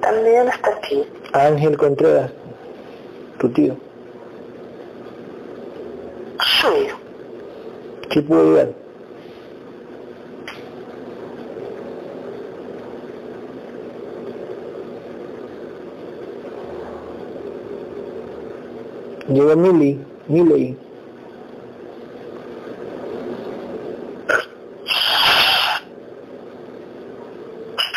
también 0.00 0.46
está 0.46 0.70
aquí. 0.70 1.04
Ángel 1.32 1.76
Contreras. 1.76 2.30
Sí, 3.54 3.70
¿Qué 8.10 8.20
puedo 8.22 8.42
ayudar? 8.42 8.74
Llegó 19.28 19.56
Millie, 19.56 20.04
Millie. 20.26 20.76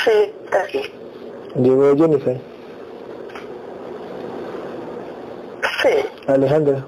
sí, 0.03 0.11
está 0.45 0.61
aquí. 0.61 0.81
Llegó 1.55 1.95
Jennifer, 1.97 2.39
Sí, 6.27 6.33
Alejandra. 6.33 6.85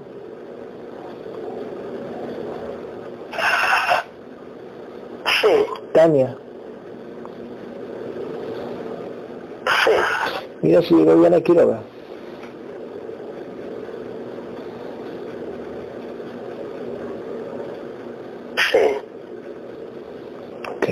sí, 5.41 5.65
Tania. 5.93 6.35
sí, 9.83 9.91
Mira 10.61 10.81
si 10.81 10.93
llegó 10.95 11.15
Diana 11.15 11.41
Quiroga. 11.41 11.81
sí. 18.71 18.77
Ok. 20.69 20.87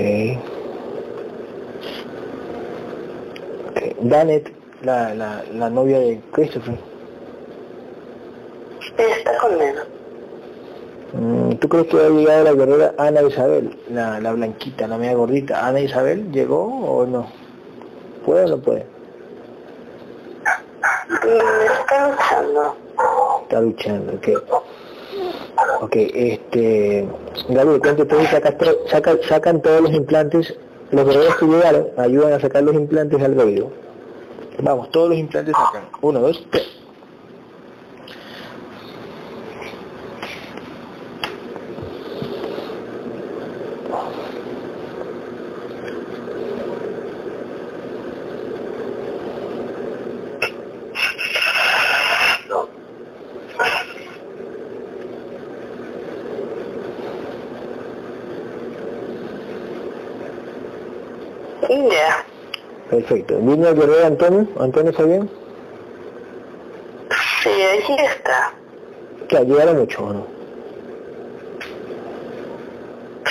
Danet, 4.00 4.50
la, 4.82 5.14
la, 5.14 5.44
la 5.52 5.70
novia 5.70 5.98
de 5.98 6.20
Christopher. 6.32 6.78
Mm, 11.12 11.52
¿Tú 11.54 11.68
crees 11.68 11.86
que 11.86 11.96
ha 11.96 12.08
llegado 12.10 12.44
la 12.44 12.52
guerrera 12.52 12.94
Ana 12.98 13.22
Isabel? 13.22 13.76
La, 13.90 14.20
la 14.20 14.32
blanquita, 14.32 14.86
la 14.86 14.98
media 14.98 15.14
gordita. 15.14 15.66
¿Ana 15.66 15.80
Isabel 15.80 16.30
llegó 16.32 16.64
o 16.66 17.06
no? 17.06 17.26
¿Puede 18.26 18.44
o 18.44 18.48
no 18.48 18.58
puede? 18.58 18.84
Mm, 21.08 21.80
Está 21.80 22.08
luchando. 22.10 22.76
Está 23.42 23.60
luchando, 23.60 24.12
ok. 24.14 24.28
Ok, 25.80 25.92
este... 25.96 27.08
Gabriel, 27.48 27.80
cuánto 27.80 28.06
te 28.06 28.26
saca, 28.26 28.54
saca, 28.88 29.16
sacan 29.28 29.62
todos 29.62 29.80
los 29.80 29.92
implantes, 29.92 30.54
los 30.90 31.06
guerreros 31.06 31.36
que 31.36 31.46
llegaron, 31.46 31.88
ayudan 31.96 32.32
a 32.34 32.40
sacar 32.40 32.62
los 32.62 32.74
implantes 32.74 33.22
al 33.22 33.38
oído. 33.38 33.70
Vamos, 34.60 34.90
todos 34.90 35.10
los 35.10 35.18
implantes 35.18 35.54
sacan. 35.56 35.88
Uno, 36.02 36.20
dos, 36.20 36.44
tres. 36.50 36.78
Ya, 61.68 62.24
Perfecto. 63.08 63.38
¿Vino 63.38 63.68
el 63.68 63.74
guerrero 63.74 64.06
Antonio? 64.06 64.46
¿Antonio 64.60 64.90
está 64.90 65.04
bien? 65.04 65.30
sí, 67.42 67.48
allí 67.48 67.96
está. 68.04 68.52
Que 69.28 69.44
llegaron 69.44 69.78
mucho, 69.78 70.04
¿o 70.04 70.12
no? 70.12 70.26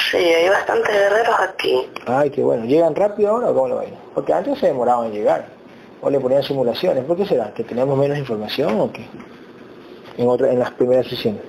Sí, 0.10 0.18
hay 0.18 0.50
bastantes 0.50 0.92
guerreros 0.92 1.36
aquí. 1.42 1.90
Ay, 2.08 2.30
qué 2.32 2.42
bueno. 2.42 2.66
¿Llegan 2.66 2.96
rápido 2.96 3.30
ahora 3.30 3.50
o 3.50 3.54
cómo 3.54 3.68
lo 3.68 3.78
ven? 3.80 3.94
Porque 4.16 4.34
antes 4.34 4.58
se 4.58 4.68
demoraban 4.68 5.08
en 5.08 5.12
llegar. 5.12 5.46
O 6.02 6.10
le 6.10 6.20
ponían 6.20 6.42
simulaciones. 6.42 7.04
¿Por 7.04 7.18
qué 7.18 7.26
será? 7.26 7.54
¿Que 7.54 7.63
teníamos 7.63 8.00
menos 8.00 8.18
información 8.18 8.80
o 8.80 8.92
qué? 8.92 9.06
En, 10.18 10.28
otra, 10.28 10.52
en 10.52 10.58
las 10.58 10.72
primeras 10.72 11.06
sesiones. 11.08 11.42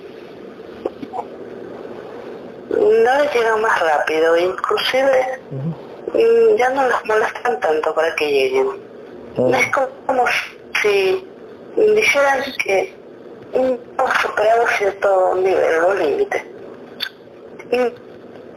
No 2.69 3.23
les 3.23 3.33
llega 3.33 3.57
más 3.57 3.79
rápido, 3.79 4.37
inclusive 4.37 5.39
ya 6.57 6.69
no 6.69 6.87
los 6.87 7.05
molestan 7.05 7.59
tanto 7.59 7.93
para 7.93 8.15
que 8.15 8.31
lleguen. 8.31 8.67
Ah. 9.37 9.59
Es 9.59 9.67
como 9.71 10.25
si 10.81 11.27
dijeran 11.75 12.43
que 12.63 12.93
hemos 13.53 14.13
superado 14.21 14.67
cierto 14.77 15.35
nivel 15.35 15.83
o 15.83 15.93
límite. 15.93 16.45
Y 17.71 17.77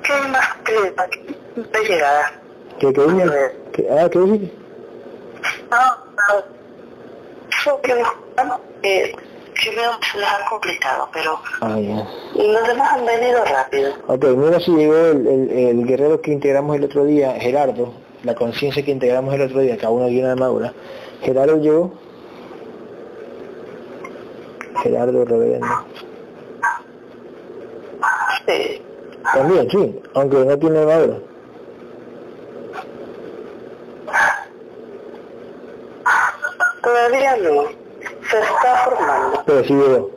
que 0.02 0.12
hay 0.12 0.30
más 0.30 0.54
clima 0.64 1.06
de 1.54 1.84
llegada. 1.84 2.32
¿Qué, 2.78 2.92
qué? 2.92 3.02
¿Qué, 3.72 3.88
ah, 3.90 4.08
¿qué 4.10 4.18
dijiste? 4.18 4.52
No, 5.70 5.96
no. 6.16 6.44
Eso 7.50 7.80
que 7.82 7.94
nos 7.94 8.08
que, 8.82 9.16
que 9.54 9.70
veo 9.76 9.90
que 10.00 10.06
se 10.08 10.18
les 10.18 10.28
ha 10.28 10.44
complicado, 10.48 11.08
pero 11.12 11.38
Ah, 11.60 11.78
ya. 11.78 12.06
los 12.34 12.66
demás 12.68 12.92
han 12.92 13.04
venido 13.06 13.44
rápido. 13.44 13.92
Ok, 14.06 14.24
mira 14.36 14.58
si 14.60 14.70
llegó 14.72 14.96
el, 14.96 15.26
el, 15.26 15.50
el 15.50 15.86
guerrero 15.86 16.20
que 16.20 16.32
integramos 16.32 16.76
el 16.76 16.84
otro 16.84 17.04
día, 17.04 17.32
Gerardo, 17.38 17.92
la 18.24 18.34
conciencia 18.34 18.84
que 18.84 18.90
integramos 18.90 19.34
el 19.34 19.42
otro 19.42 19.60
día, 19.60 19.76
cada 19.76 19.90
uno 19.90 20.06
tiene 20.06 20.22
una 20.24 20.32
armadura. 20.32 20.72
Gerardo 21.22 21.56
llegó. 21.58 21.92
Gerardo 24.82 25.24
Reverendo. 25.24 25.66
Sí. 28.46 28.82
También, 29.34 29.70
sí, 29.70 30.00
aunque 30.14 30.36
no 30.38 30.58
tiene 30.58 30.78
armadura. 30.80 31.16
Todavía 36.82 37.36
no. 37.36 37.64
Se 38.30 38.38
está 38.40 38.84
Pero 39.60 40.10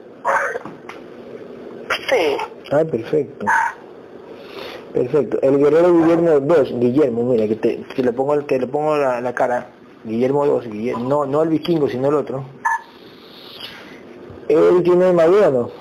sí. 2.10 2.38
Ah, 2.72 2.84
perfecto. 2.90 3.46
Perfecto. 4.94 5.40
El 5.42 5.58
guerrero 5.58 5.94
Guillermo 5.94 6.40
2, 6.40 6.80
Guillermo, 6.80 7.24
mira, 7.24 7.48
que 7.48 7.56
te, 7.56 7.84
que 7.84 8.02
le 8.02 8.14
pongo, 8.14 8.46
que 8.46 8.60
le 8.60 8.68
pongo 8.68 8.96
la, 8.96 9.20
la 9.20 9.36
cara. 9.36 9.72
Guillermo 10.06 10.46
2, 10.46 10.68
Guillermo, 10.68 11.10
no, 11.10 11.26
no 11.26 11.44
el 11.44 11.50
vikingo, 11.50 11.90
sino 11.90 12.08
el 12.08 12.16
otro. 12.16 12.46
Él 14.48 14.84
tiene 14.84 15.06
armadura, 15.06 15.50
¿no? 15.50 15.72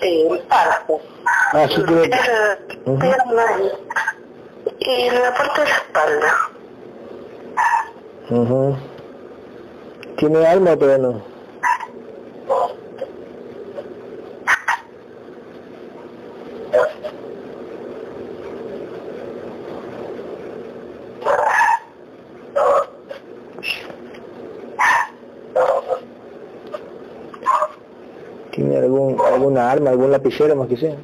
Sí, 0.00 0.28
parte. 0.48 0.94
Ah, 1.52 1.66
sí 1.68 1.82
tiene... 1.86 2.10
Ujú. 2.84 2.98
pierna 2.98 3.44
y, 4.80 5.10
la 5.10 5.34
parte 5.34 5.60
de 5.60 5.68
la 5.68 5.76
espalda. 5.76 6.49
Ujú. 8.30 8.76
¿Tiene 10.16 10.46
alma 10.46 10.76
pero 10.78 10.98
no? 10.98 11.22
¿Tiene 28.52 28.76
algún, 28.78 29.20
alguna 29.20 29.72
arma, 29.72 29.90
algún 29.90 30.12
lapicero 30.12 30.54
más 30.54 30.68
que 30.68 30.76
sea? 30.76 30.94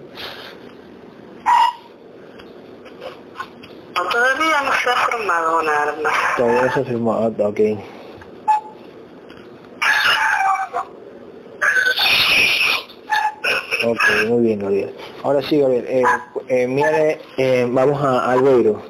No, 3.96 4.08
todavía 4.10 4.60
no 4.62 4.72
se 4.72 4.90
ha 4.90 4.96
formado 5.10 5.58
un 5.58 5.68
firmó, 6.84 7.12
ah, 7.14 7.30
ok. 7.38 7.60
Ok, 13.86 14.00
muy 14.28 14.40
bien, 14.42 14.58
Gabriel. 14.58 14.94
Ahora 15.22 15.42
sí, 15.42 15.60
Gabriel, 15.60 15.84
eh, 15.88 16.02
eh, 16.48 16.66
mírale, 16.66 17.20
eh, 17.36 17.68
vamos 17.70 18.02
a 18.02 18.32
Albeiro. 18.32 18.82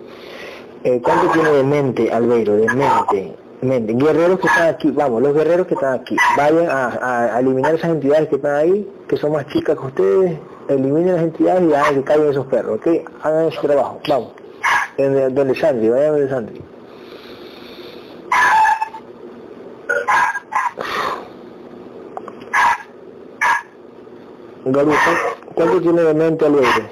Eh, 0.84 1.00
¿Cuánto 1.02 1.32
tiene 1.32 1.50
de 1.50 1.62
mente 1.64 2.10
Albeiro? 2.12 2.54
De 2.56 2.66
mente. 2.74 3.36
mente. 3.60 3.92
Guerreros 3.92 4.40
que 4.40 4.46
están 4.46 4.68
aquí, 4.68 4.90
vamos, 4.90 5.22
los 5.22 5.34
guerreros 5.34 5.66
que 5.66 5.74
están 5.74 6.00
aquí, 6.00 6.16
vayan 6.36 6.68
a 6.70 7.38
eliminar 7.40 7.74
esas 7.74 7.90
entidades 7.90 8.28
que 8.28 8.36
están 8.36 8.54
ahí, 8.54 8.88
que 9.08 9.16
son 9.16 9.32
más 9.32 9.46
chicas 9.48 9.76
que 9.76 9.86
ustedes, 9.86 10.38
eliminen 10.68 11.14
las 11.14 11.22
entidades 11.22 11.62
y 11.68 11.74
hagan 11.74 11.94
que 11.94 12.02
caigan 12.02 12.28
esos 12.30 12.46
perros, 12.46 12.78
¿ok? 12.78 12.88
Hagan 13.22 13.50
su 13.50 13.60
trabajo, 13.60 14.00
vamos. 14.08 14.32
Donde, 14.96 15.28
donde 15.28 15.54
Sandri, 15.54 15.88
vayan 15.88 16.12
donde 16.12 16.28
Sandri. 16.28 16.62
Gabriel, 24.66 24.98
¿cuánto- 25.04 25.54
¿cuánto 25.54 25.80
tiene 25.80 26.02
de 26.02 26.14
mente 26.14 26.44
Albeiro? 26.44 26.90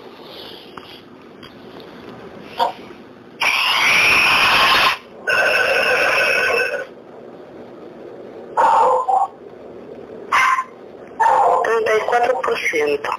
Treinta 11.65 11.97
y 11.97 12.01
cuatro 12.07 12.41
por 12.41 12.57
ciento. 12.71 13.11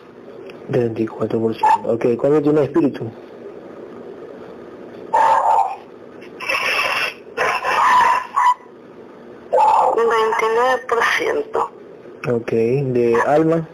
24%. 0.70 1.94
Ok, 1.94 2.06
¿cuánto 2.18 2.42
tiene 2.42 2.64
espíritu? 2.64 3.12
Veintinueve 9.96 10.78
por 10.88 11.04
ciento. 11.18 11.72
Ok, 12.28 12.52
de 12.52 13.22
alma. 13.28 13.68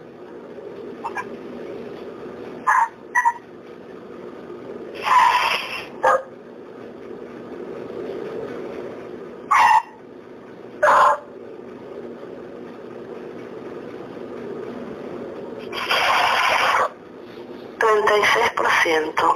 Treinta 17.80 18.18
y 18.18 18.24
seis 18.34 18.52
por 18.56 18.68
ciento. 18.84 19.28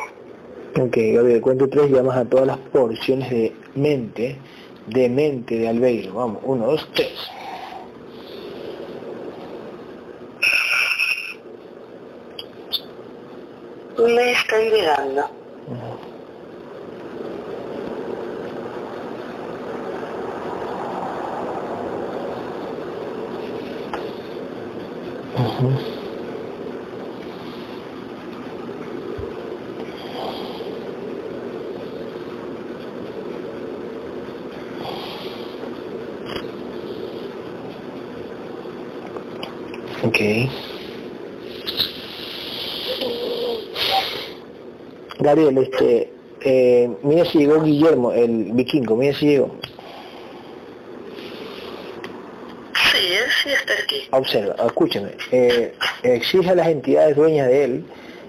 Ok, 0.81 0.95
Gabriel, 1.15 1.34
cuento 1.45 1.69
tres 1.69 1.91
llamas 1.91 2.17
a 2.17 2.25
todas 2.25 2.47
las 2.47 2.57
porciones 2.57 3.29
de 3.29 3.53
mente, 3.75 4.35
de 4.87 5.07
mente 5.07 5.59
de 5.59 5.67
Albeiro. 5.67 6.15
Vamos, 6.15 6.41
uno, 6.43 6.65
dos, 6.65 6.89
tres. 6.95 7.11
Me 13.99 14.31
están 14.31 14.63
llegando. 14.71 15.21
Ujú. 25.37 25.95
Ok. 40.05 40.19
Gabriel, 45.35 45.57
este, 45.57 46.13
eh, 46.41 46.89
mira 47.03 47.25
si 47.25 47.39
llegó 47.39 47.61
Guillermo, 47.61 48.13
el 48.13 48.51
vikingo, 48.53 48.95
mira 48.95 49.13
si 49.13 49.27
llegó. 49.27 49.51
Sí, 52.73 53.07
sí 53.43 53.49
está 53.49 53.73
aquí. 53.83 54.07
Observa, 54.11 54.55
escúchame, 54.65 55.11
eh, 55.31 55.73
exige 56.03 56.49
a 56.49 56.55
las 56.55 56.67
entidades 56.67 57.17
dueñas 57.17 57.49
de 57.49 57.63
él, 57.65 57.85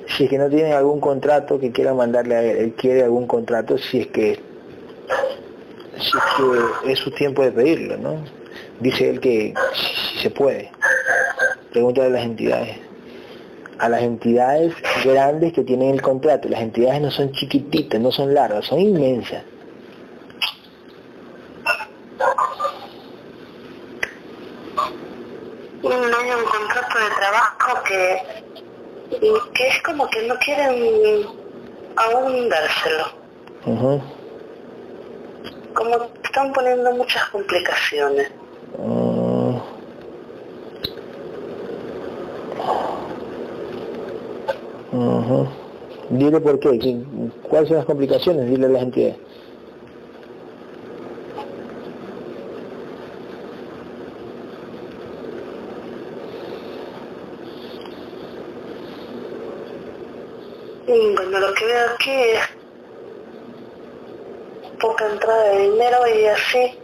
si 0.09 0.25
es 0.25 0.31
que 0.31 0.39
no 0.39 0.49
tienen 0.49 0.73
algún 0.73 0.99
contrato 1.01 1.61
que 1.61 1.71
quieran 1.71 1.97
mandarle 1.97 2.35
a 2.35 2.43
él, 2.43 2.57
él 2.57 2.75
quiere 2.77 3.05
algún 3.05 3.29
contrato 3.29 3.79
si 3.79 4.01
es 4.01 4.07
que 4.09 4.41
si 5.99 6.11
es 6.19 6.25
que 6.85 6.93
es 6.93 6.99
su 6.99 7.13
tiempo 7.13 7.43
de 7.43 7.53
pedirlo, 7.53 7.97
¿no? 7.99 8.25
Dice 8.81 9.11
él 9.11 9.21
que 9.21 9.55
si 9.75 10.23
se 10.23 10.31
puede. 10.31 10.71
Pregúntale 11.71 12.09
a 12.09 12.11
las 12.11 12.25
entidades. 12.25 12.77
A 13.79 13.89
las 13.89 14.03
entidades 14.03 14.75
grandes 15.07 15.53
que 15.53 15.63
tienen 15.63 15.95
el 15.95 16.03
contrato. 16.03 16.49
Las 16.49 16.61
entidades 16.61 17.01
no 17.01 17.11
son 17.11 17.33
chiquititas, 17.33 18.01
no 18.01 18.11
son 18.13 18.35
largas, 18.35 18.67
son 18.67 18.81
inmensas. 18.81 19.43
hay 26.19 26.31
un 26.31 26.45
contrato 26.45 26.99
de 26.99 27.11
trabajo 27.17 27.83
que, 27.85 28.23
que 29.55 29.69
es 29.69 29.83
como 29.83 30.09
que 30.09 30.27
no 30.27 30.35
quieren 30.39 31.27
aún 31.97 32.49
dárselo. 32.49 33.05
Como 35.75 35.99
que 35.99 36.23
están 36.25 36.53
poniendo 36.53 36.93
muchas 36.93 37.25
complicaciones. 37.31 38.31
Mm. 38.79 39.17
Dile 46.11 46.41
por 46.41 46.61
qué, 46.61 47.03
cuáles 47.49 47.69
son 47.69 47.79
las 47.79 47.87
complicaciones, 47.87 48.49
dile 48.49 48.67
a 48.67 48.69
la 48.69 48.79
gente. 48.79 49.17
Bueno, 60.87 61.41
lo 61.41 61.55
que 61.55 61.65
veo 61.65 61.91
aquí 61.95 62.11
es 62.11 62.41
poca 64.79 65.11
entrada 65.11 65.43
de 65.51 65.71
dinero 65.71 65.97
y 66.07 66.27
así 66.27 66.79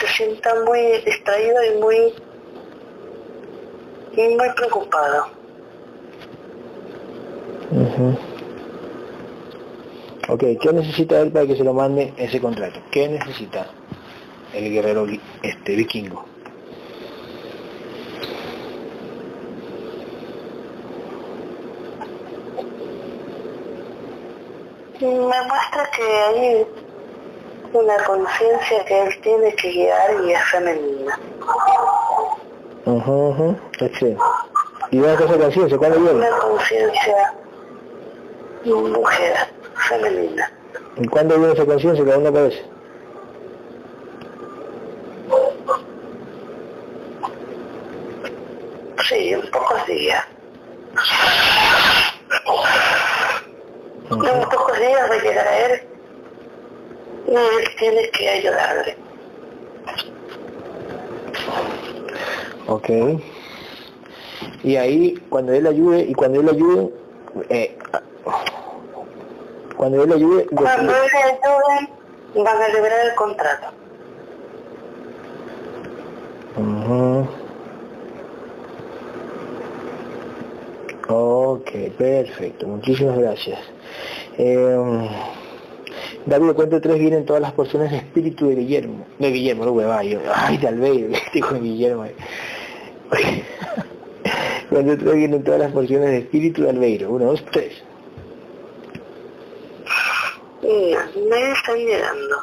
se 0.00 0.06
sienta 0.16 0.54
muy 0.64 0.80
distraído 1.04 1.64
y 1.64 1.78
muy 1.78 2.14
y 4.12 4.28
muy 4.36 4.50
preocupado. 4.56 5.35
Ok, 10.36 10.44
¿qué 10.60 10.70
necesita 10.70 11.18
él 11.22 11.32
para 11.32 11.46
que 11.46 11.56
se 11.56 11.64
lo 11.64 11.72
mande 11.72 12.12
ese 12.18 12.38
contrato? 12.42 12.78
¿Qué 12.90 13.08
necesita 13.08 13.68
el 14.52 14.70
guerrero 14.70 15.06
este 15.42 15.76
vikingo? 15.76 16.26
Me 25.00 25.08
muestra 25.08 25.90
que 25.96 26.02
hay 26.02 26.66
una 27.72 27.96
conciencia 28.04 28.84
que 28.84 29.02
él 29.04 29.20
tiene 29.22 29.54
que 29.54 29.70
guiar 29.70 30.10
y 30.22 30.32
es 30.32 30.44
femenina. 30.50 31.18
Ajá, 32.84 33.28
ajá, 33.30 33.98
sí. 33.98 34.14
¿Y 34.90 34.98
dónde 34.98 35.14
está 35.14 35.24
esa 35.24 35.38
conciencia? 35.38 35.78
¿Cuándo 35.78 35.98
viene? 35.98 36.18
Una 36.18 36.38
conciencia 36.40 37.34
mujer, 38.66 39.36
femenina. 39.88 40.52
¿Y 40.96 41.06
cuándo 41.08 41.38
viene 41.38 41.52
esa 41.52 41.64
conciencia 41.64 42.04
que 42.04 42.12
aún 42.12 42.24
no 42.24 42.30
aparece? 42.30 42.62
Sí, 49.08 49.32
en 49.32 49.42
pocos 49.50 49.86
días. 49.86 50.24
En 54.10 54.48
pocos 54.48 54.78
días 54.78 55.10
va 55.10 55.14
a 55.14 55.22
llegar 55.22 55.46
a 55.46 55.66
él 55.66 55.82
y 57.28 57.34
él 57.34 57.68
tiene 57.78 58.10
que 58.10 58.28
ayudarle. 58.28 58.96
Ok. 62.68 62.90
Y 64.64 64.76
ahí, 64.76 65.14
cuando 65.28 65.52
él 65.52 65.66
ayude, 65.66 66.00
y 66.02 66.14
cuando 66.14 66.40
él 66.40 66.48
ayude, 66.48 66.90
eh, 67.50 67.78
cuando 69.76 70.02
él 70.02 70.12
ayude... 70.12 70.46
Cuando 70.46 70.92
él 70.92 71.10
ayude, 71.22 72.44
van 72.44 72.62
a 72.62 72.68
liberar 72.68 73.06
el 73.06 73.14
contrato. 73.14 73.66
Uh 76.56 77.46
Ok, 81.08 81.70
perfecto. 81.96 82.66
Muchísimas 82.66 83.16
gracias. 83.18 83.60
Eh, 84.38 85.08
David, 86.26 86.52
cuento 86.54 86.80
tres 86.80 86.98
vienen 86.98 87.24
todas 87.24 87.40
las 87.40 87.52
porciones 87.52 87.92
de 87.92 87.98
espíritu 87.98 88.48
de 88.48 88.56
Guillermo. 88.56 89.06
De 89.18 89.30
Guillermo, 89.30 89.64
no 89.64 89.72
hueva, 89.72 90.02
yo. 90.02 90.18
Ay, 90.34 90.58
de 90.60 90.68
Albeiro, 90.68 91.16
dijo 91.32 91.54
Guillermo. 91.60 92.06
cuento 94.68 94.98
tres 94.98 95.14
vienen 95.14 95.44
todas 95.44 95.60
las 95.60 95.70
porciones 95.70 96.10
de 96.10 96.18
espíritu 96.18 96.62
de 96.64 96.70
Albeiro. 96.70 97.10
Uno, 97.10 97.26
dos, 97.26 97.44
tres. 97.52 97.85
Me 100.66 101.52
están 101.52 101.76
llegando. 101.76 102.36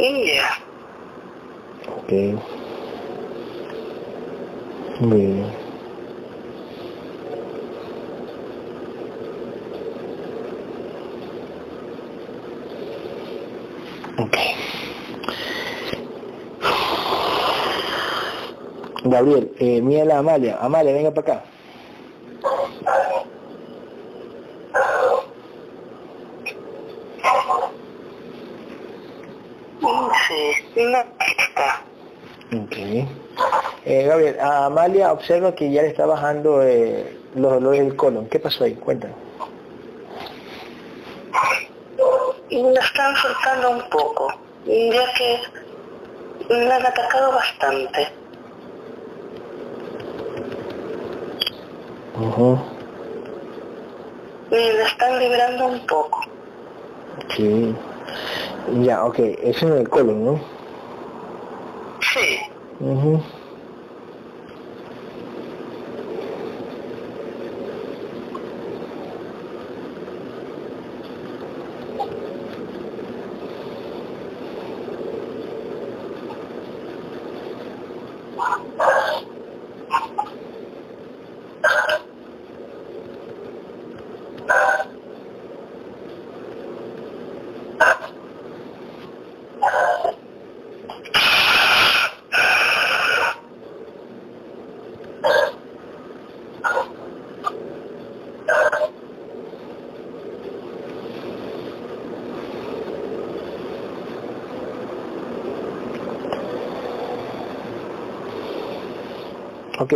India. 0.00 0.48
Ok. 1.88 2.12
Muy 5.00 5.20
bien. 5.26 5.56
Ok. 14.18 14.36
Gabriel, 19.20 19.52
eh, 19.58 19.82
mira 19.82 20.06
la 20.06 20.18
Amalia. 20.18 20.56
Amalia, 20.62 20.94
venga 20.94 21.10
para 21.10 21.34
acá. 21.34 21.44
Sí, 30.74 30.84
no 30.84 30.98
está. 30.98 31.82
Ok. 32.62 32.76
Eh, 33.84 34.04
Gabriel, 34.06 34.40
a 34.40 34.66
Amalia 34.66 35.12
observa 35.12 35.54
que 35.54 35.70
ya 35.70 35.82
le 35.82 35.88
está 35.88 36.06
bajando 36.06 36.62
eh, 36.62 37.14
los 37.34 37.52
dolores 37.52 37.80
del 37.80 37.96
colon. 37.96 38.26
¿Qué 38.26 38.38
pasó 38.38 38.64
ahí? 38.64 38.74
Cuéntanos. 38.74 39.16
Y 42.48 42.62
me 42.62 42.72
están 42.72 43.14
soltando 43.16 43.70
un 43.70 43.90
poco, 43.90 44.32
ya 44.64 45.12
que 45.12 45.40
me 46.48 46.72
han 46.72 46.86
atacado 46.86 47.32
bastante. 47.32 48.19
Ajá. 52.30 52.62
Y 54.50 54.54
me 54.54 54.82
están 54.82 55.18
liberando 55.18 55.66
un 55.66 55.86
poco. 55.86 56.20
Sí. 57.36 57.74
Ya, 58.82 59.04
ok. 59.04 59.18
Eso 59.18 59.66
en 59.66 59.78
el 59.78 59.88
colon, 59.88 60.24
¿no? 60.24 60.40
Sí. 62.00 62.38
Ujú. 62.80 63.20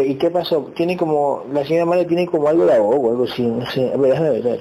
¿Y 0.02 0.16
qué 0.16 0.30
pasó? 0.30 0.72
Tiene 0.74 0.96
como, 0.96 1.44
la 1.52 1.64
señora 1.64 1.86
María 1.86 2.06
tiene 2.06 2.26
como 2.26 2.48
algo 2.48 2.66
de 2.66 2.74
ahogo, 2.74 3.10
algo 3.10 3.24
así, 3.24 3.42
no 3.42 3.64
sé, 3.70 3.92
a 3.92 3.96
ver, 3.96 4.10
déjame 4.10 4.40
ver, 4.40 4.60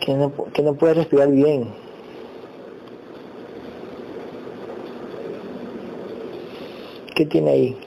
que 0.00 0.12
no, 0.12 0.32
que 0.52 0.62
no 0.62 0.74
puede 0.74 0.94
respirar 0.94 1.30
bien. 1.30 1.72
¿Qué 7.14 7.26
tiene 7.26 7.50
ahí? 7.50 7.80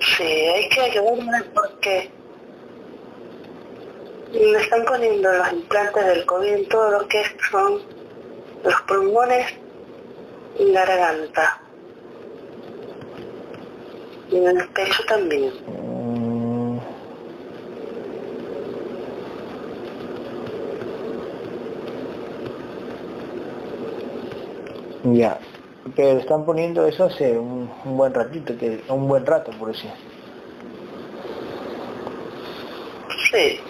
Sí, 0.00 0.24
hay 0.24 0.68
que 0.68 0.80
ayudarme 0.80 1.42
porque 1.54 2.10
me 4.32 4.58
están 4.58 4.84
poniendo 4.84 5.32
los 5.32 5.52
implantes 5.52 6.06
del 6.06 6.26
COVID 6.26 6.48
en 6.48 6.68
todo 6.68 6.90
lo 6.90 7.08
que 7.08 7.22
son 7.50 7.80
los 8.64 8.80
pulmones 8.82 9.46
y 10.58 10.64
la 10.72 10.84
garganta. 10.84 11.61
Y 14.32 14.36
en 14.36 14.58
el 14.58 14.68
pecho 14.70 15.02
también. 15.06 15.52
Mm. 15.66 16.78
Ya, 25.02 25.38
pero 25.94 26.18
están 26.18 26.44
poniendo 26.46 26.86
eso 26.86 27.04
hace 27.04 27.38
un, 27.38 27.70
un 27.84 27.96
buen 27.96 28.14
ratito, 28.14 28.56
que 28.56 28.84
un 28.88 29.06
buen 29.06 29.26
rato 29.26 29.52
por 29.52 29.68
decir. 29.68 29.90
Sí. 33.30 33.60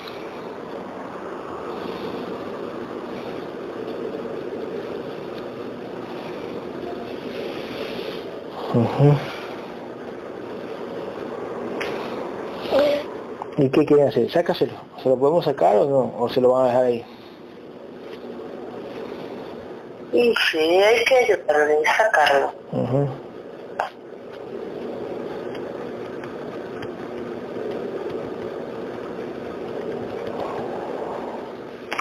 ¿Y 13.63 13.69
qué 13.71 13.87
quieren 13.87 14.09
hacer? 14.09 14.29
Sácaselo. 14.29 14.73
¿Se 15.01 15.09
lo 15.09 15.17
podemos 15.17 15.45
sacar 15.45 15.77
o 15.77 15.85
no? 15.89 16.13
¿O 16.19 16.29
se 16.29 16.41
lo 16.41 16.51
van 16.51 16.65
a 16.65 16.67
dejar 16.67 16.85
ahí? 16.87 17.05
Y 20.13 20.35
sí, 20.51 20.59
hay 20.59 21.05
que 21.05 21.17
ayudarle 21.19 21.79
a 21.87 21.97
sacarlo. 21.97 22.53
Ujú. 22.73 23.09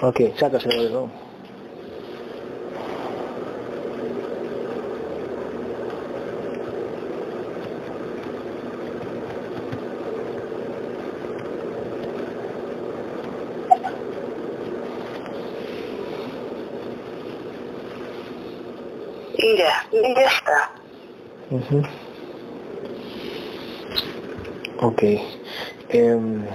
Ok, 0.02 0.20
sácaselo 0.36 0.82
de 0.82 0.90
nuevo. 0.90 1.10
Y 19.92 20.02
ya, 20.16 20.28
está. 20.28 20.72
Ujú. 21.50 21.84
Ok. 24.82 25.04
Em, 25.90 26.46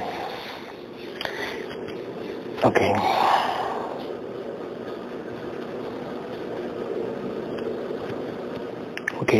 ok. 2.64 2.80
Ok. 9.20 9.32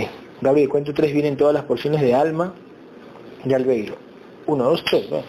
Gabriel, 0.43 0.69
cuento 0.69 0.93
tres 0.95 1.13
vienen 1.13 1.37
todas 1.37 1.55
las 1.55 1.65
porciones 1.65 2.01
de 2.01 2.15
alma 2.15 2.55
y 3.45 3.55
albeiro. 3.55 3.97
Uno, 4.47 4.65
dos, 4.65 4.85
tres, 4.85 5.13
va. 5.13 5.23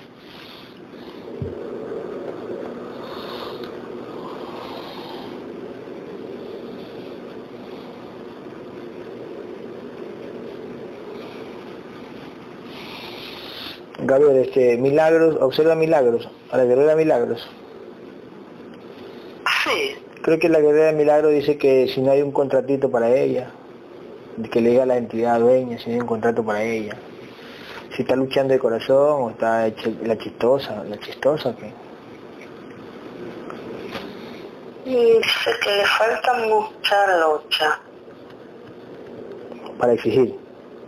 Gabriel, 14.08 14.38
este, 14.38 14.78
milagros, 14.78 15.38
observa 15.42 15.76
milagros, 15.76 16.30
a 16.52 16.58
la 16.58 16.66
guerrera 16.66 16.96
milagros. 16.96 17.48
Sí, 19.64 19.96
Creo 20.28 20.40
que 20.40 20.50
la 20.50 20.60
guerrera 20.60 20.92
milagro 20.92 21.30
dice 21.30 21.58
que 21.58 21.88
si 21.88 22.02
no 22.02 22.12
hay 22.12 22.22
un 22.22 22.34
contratito 22.34 22.92
para 22.92 23.10
ella, 23.10 23.50
que 24.52 24.60
le 24.60 24.72
diga 24.72 24.84
a 24.84 24.86
la 24.86 24.98
entidad 24.98 25.40
dueña 25.40 25.78
si 25.80 25.88
no 25.88 25.96
hay 25.96 26.02
un 26.02 26.08
contrato 26.08 26.44
para 26.44 26.64
ella, 26.64 26.98
si 27.96 28.02
está 28.02 28.16
luchando 28.16 28.54
de 28.54 28.60
corazón 28.60 29.24
o 29.24 29.30
está 29.30 29.72
la 30.04 30.18
chistosa, 30.18 30.84
la 30.84 31.00
chistosa 31.00 31.56
que 31.56 31.72
dice 34.84 35.52
que 35.64 35.78
le 35.78 35.86
falta 35.86 36.34
mucha 36.34 37.18
lucha. 37.20 37.80
para 39.78 39.94
exigir. 39.94 40.36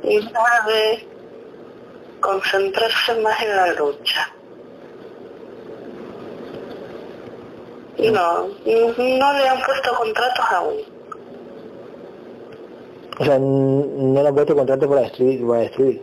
Y 0.04 0.20
debe 0.20 1.08
concentrarse 2.20 3.22
más 3.22 3.42
en 3.42 3.56
la 3.56 3.74
lucha. 3.74 4.34
Y 7.98 8.10
no, 8.12 8.48
no 8.48 9.34
le 9.34 9.50
han 9.50 9.62
puesto 9.64 9.94
contratos 9.96 10.46
aún. 10.52 10.78
O 13.20 13.26
sea, 13.26 13.38
no 13.38 14.22
le 14.22 14.28
han 14.28 14.36
puesto 14.36 14.56
contrato 14.56 14.88
para 14.88 15.02
destruir, 15.02 15.46
para 15.46 15.60
destruir. 15.62 16.02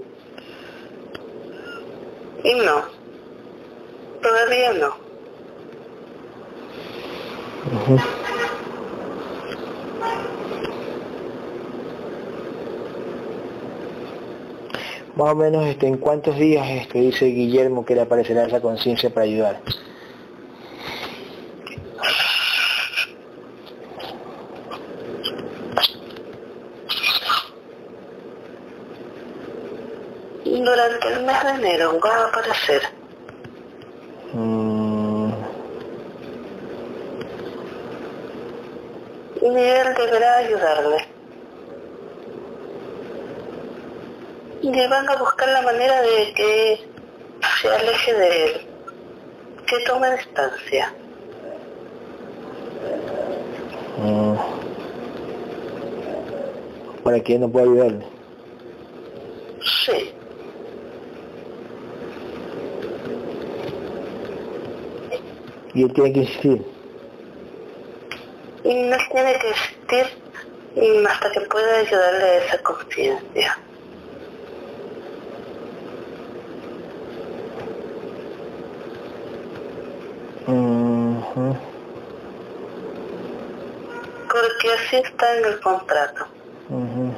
Y 2.45 2.55
no, 2.55 2.83
todavía 4.23 4.73
no. 4.75 5.07
Más 15.17 15.33
o 15.33 15.35
menos 15.35 15.65
este, 15.67 15.87
en 15.87 15.97
cuántos 15.97 16.37
días 16.37 16.69
este, 16.69 17.01
dice 17.01 17.25
Guillermo 17.25 17.87
que 17.87 17.95
le 17.95 18.03
aparecerá 18.03 18.45
esa 18.45 18.61
conciencia 18.61 19.09
para 19.09 19.25
ayudar. 19.25 19.63
Durante 30.45 31.09
el 31.09 31.25
mes 31.25 31.45
de 31.45 31.51
enero 31.51 31.99
va 32.05 32.15
a 32.15 32.29
aparecer. 32.29 32.83
Mm, 34.35 35.31
Miguel 39.41 39.95
deberá 39.97 40.37
ayudarle. 40.37 41.16
Y 44.67 44.89
van 44.89 45.09
a 45.09 45.17
buscar 45.17 45.49
la 45.49 45.63
manera 45.63 46.03
de 46.03 46.33
que 46.35 46.89
se 47.61 47.69
aleje 47.69 48.15
de 48.15 48.45
él, 48.45 48.67
que 49.65 49.79
tome 49.87 50.11
distancia. 50.17 50.93
mm. 53.99 54.35
para 57.05 57.21
que 57.21 57.39
no 57.39 57.49
pueda 57.49 57.65
ayudarle. 57.67 58.07
Sí, 59.85 60.13
Y 65.75 65.83
él 65.85 65.93
tiene 65.93 66.13
que 66.13 66.21
insistir. 66.21 66.67
y 68.65 68.75
no 68.75 68.97
tiene 69.13 69.39
que 69.39 69.51
existir 69.51 70.07
hasta 71.09 71.31
que 71.31 71.41
pueda 71.43 71.79
ayudarle 71.79 72.25
a 72.25 72.45
esa 72.45 72.59
conciencia. 72.63 73.59
Porque 84.67 84.81
así 84.81 84.97
está 84.97 85.39
en 85.39 85.45
el 85.45 85.61
contrato. 85.61 86.27
Ujú. 86.71 87.15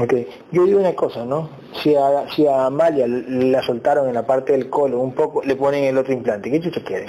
Ok, 0.00 0.14
yo 0.52 0.64
digo 0.64 0.78
una 0.78 0.94
cosa, 0.94 1.24
¿no? 1.24 1.48
Si 1.82 1.96
a, 1.96 2.30
si 2.30 2.46
a 2.46 2.66
Amalia 2.66 3.06
la 3.08 3.62
soltaron 3.62 4.06
en 4.08 4.14
la 4.14 4.24
parte 4.24 4.52
del 4.52 4.70
colo 4.70 5.00
un 5.00 5.12
poco, 5.12 5.42
le 5.42 5.56
ponen 5.56 5.84
el 5.84 5.98
otro 5.98 6.12
implante. 6.12 6.50
¿Qué 6.52 6.60
chucha 6.60 6.82
quieren? 6.84 7.08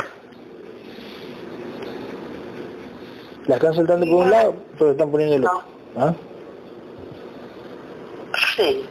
La 3.48 3.56
están 3.56 3.74
soltando 3.74 4.06
por 4.06 4.26
un 4.26 4.32
lado, 4.32 4.56
pero 4.78 4.92
están 4.92 5.12
poniendo 5.12 5.36
el 5.36 5.46
otro. 5.46 5.64
¿Ah? 5.98 6.14
Sí. 8.56 8.90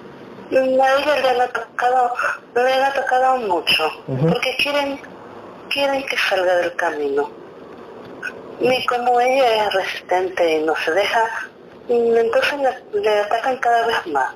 A 0.53 0.57
ella 0.57 1.21
le 1.21 1.29
han 1.31 1.41
atacado, 1.41 2.13
le 2.55 2.73
han 2.73 2.83
atacado 2.83 3.37
mucho, 3.39 3.91
porque 4.07 4.57
quieren 4.59 5.01
quieren 5.75 6.07
que 6.07 6.17
salga 6.17 6.57
del 6.57 6.75
camino. 6.77 7.31
Y 8.61 8.87
como 8.87 9.21
ella 9.21 9.67
es 9.67 9.75
resistente 9.75 10.59
y 10.59 10.65
no 10.65 10.75
se 10.77 10.93
deja, 10.93 11.29
entonces 11.89 12.61
le, 12.93 13.19
atacan 13.21 13.57
cada 13.59 13.87
vez 13.87 14.07
más. 14.07 14.35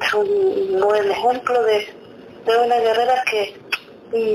Es 0.00 0.14
un 0.14 0.80
buen 0.80 1.10
ejemplo 1.10 1.62
de, 1.64 1.88
de 2.46 2.56
una 2.64 2.76
guerrera 2.76 3.24
que, 3.24 3.60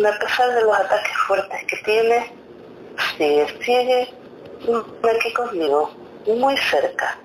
a 0.06 0.20
pesar 0.20 0.54
de 0.54 0.62
los 0.62 0.78
ataques 0.78 1.18
fuertes 1.28 1.64
que 1.66 1.78
tiene, 1.78 2.37
sigue, 3.18 3.48
sigue 3.62 4.14
aquí 5.04 5.34
conmigo, 5.34 5.90
muy 6.26 6.58
cerca. 6.58 7.18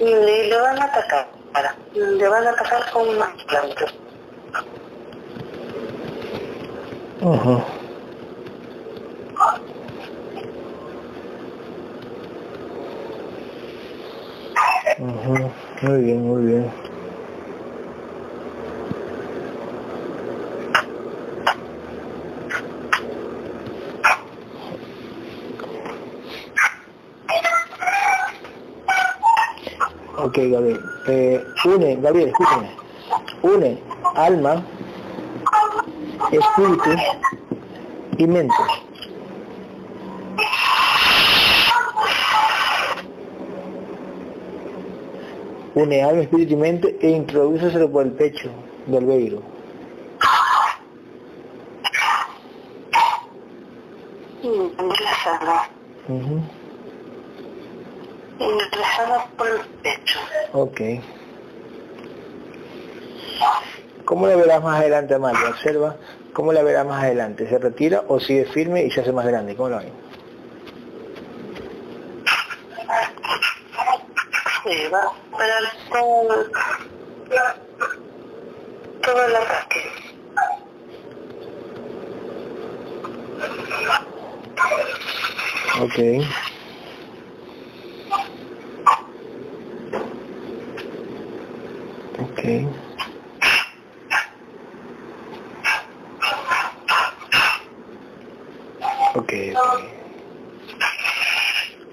Y 0.00 0.04
le, 0.04 0.60
van 0.60 0.80
a 0.80 0.84
atacar, 0.84 1.28
le 1.94 2.28
van 2.28 2.46
a 2.46 2.50
atacar 2.50 2.90
con 2.92 3.18
más 3.18 3.44
plantas. 3.44 3.94
Muy 15.82 16.02
bien, 16.02 16.22
muy 16.22 16.42
bien. 16.44 16.93
Ok, 30.34 30.40
Gabriel. 30.50 30.80
Eh, 31.06 31.44
une, 31.64 31.94
Gabriel, 32.02 32.30
escúchame. 32.30 32.68
Une 33.44 33.78
alma, 34.16 34.64
espíritu 36.32 36.90
y 38.18 38.26
mente. 38.26 38.52
Une 45.76 46.02
alma, 46.02 46.22
espíritu 46.22 46.54
y 46.54 46.56
mente 46.56 46.98
e 47.00 47.10
introdúceselo 47.10 47.88
por 47.92 48.06
el 48.06 48.12
pecho 48.14 48.50
del. 48.88 49.38
Uh 56.08 56.40
por 59.36 59.48
el 59.48 59.60
pecho. 59.82 60.18
Ok. 60.52 60.80
¿Cómo 64.04 64.26
la 64.26 64.36
verás 64.36 64.62
más 64.62 64.80
adelante, 64.80 65.14
Amalia? 65.14 65.48
Observa 65.48 65.96
cómo 66.32 66.52
la 66.52 66.62
verás 66.62 66.86
más 66.86 67.02
adelante. 67.02 67.48
¿Se 67.48 67.58
retira 67.58 68.04
o 68.08 68.20
sigue 68.20 68.44
firme 68.46 68.84
y 68.84 68.90
se 68.90 69.00
hace 69.00 69.12
más 69.12 69.26
grande? 69.26 69.56
¿Cómo 69.56 69.70
lo 69.70 69.78
ven? 69.78 69.92
Sí, 74.64 74.88
va 74.92 75.00
a 75.00 75.12
esperar 75.30 75.62
todo, 75.90 76.44
todo 79.02 79.26
el 79.26 79.36
ataque. 79.36 80.04
Ok. 85.80 86.53
Ok. 92.44 92.50
Ok, 99.14 99.32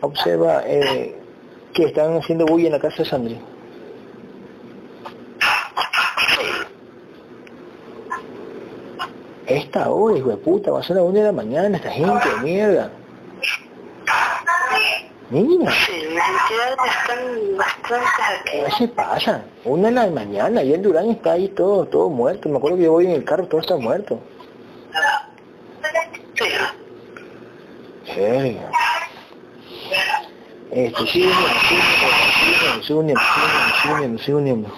Observa 0.01 0.63
eh, 0.65 1.15
que 1.73 1.85
están 1.85 2.17
haciendo 2.17 2.45
bulla 2.45 2.65
en 2.65 2.71
la 2.73 2.79
casa 2.79 3.03
de 3.03 3.05
Sandri. 3.05 3.39
Esta 9.45 9.89
hora, 9.89 10.17
hijo 10.17 10.29
de 10.29 10.37
puta, 10.37 10.71
va 10.71 10.79
a 10.79 10.83
ser 10.83 10.97
la 10.97 11.03
una 11.03 11.19
de 11.19 11.25
la 11.25 11.31
mañana, 11.31 11.77
esta 11.77 11.91
gente 11.91 12.27
mierda. 12.43 12.91
Niña. 15.29 15.71
Sí, 15.71 16.00
las 16.13 16.29
entidades 16.29 16.77
están 16.99 17.57
bastante 17.57 18.21
aquí. 18.39 18.57
¿Qué 18.65 19.21
se? 19.25 19.41
Una 19.65 19.89
de 19.89 19.93
la 19.93 20.07
mañana 20.07 20.63
y 20.63 20.73
el 20.73 20.81
Durán 20.81 21.09
está 21.11 21.33
ahí 21.33 21.47
todo, 21.49 21.85
todo 21.85 22.09
muerto. 22.09 22.49
Me 22.49 22.57
acuerdo 22.57 22.77
que 22.77 22.83
yo 22.83 22.91
voy 22.91 23.05
en 23.05 23.11
el 23.11 23.23
carro, 23.23 23.47
todo 23.47 23.61
está 23.61 23.77
muerto. 23.77 24.19
Sí. 26.35 26.45
Serio. 28.13 28.61
Este, 30.71 31.05
sigue 31.05 31.27
uniendo, 31.27 33.21
sigue 33.83 33.93
uniendo, 33.93 34.19
sigue 34.19 34.35
uniendo, 34.35 34.69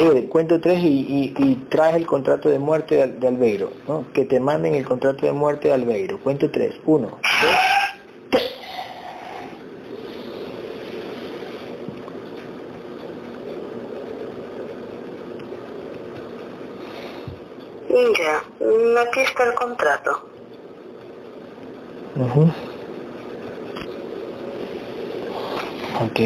-huh. 0.00 0.28
cuento 0.28 0.60
tres 0.60 0.80
y, 0.82 0.86
y, 0.86 1.34
y, 1.38 1.54
traes 1.68 1.96
el 1.96 2.06
contrato 2.06 2.48
de 2.48 2.58
muerte 2.58 2.96
de, 2.96 3.06
de 3.08 3.28
Albeiro, 3.28 3.70
¿no? 3.88 4.04
Que 4.12 4.24
te 4.24 4.40
manden 4.40 4.74
el 4.74 4.84
contrato 4.84 5.26
de 5.26 5.32
muerte 5.32 5.68
de 5.68 5.74
Albeiro. 5.74 6.18
Cuento 6.22 6.50
tres. 6.50 6.74
Uno, 6.84 7.18
dos, 7.42 7.56
tres. 8.30 8.50
Ya, 18.18 18.42
aquí 19.02 19.20
está 19.20 19.44
el 19.44 19.54
contrato. 19.54 20.10
Uh 22.16 22.24
-huh. 22.24 22.54
Ok. 26.02 26.20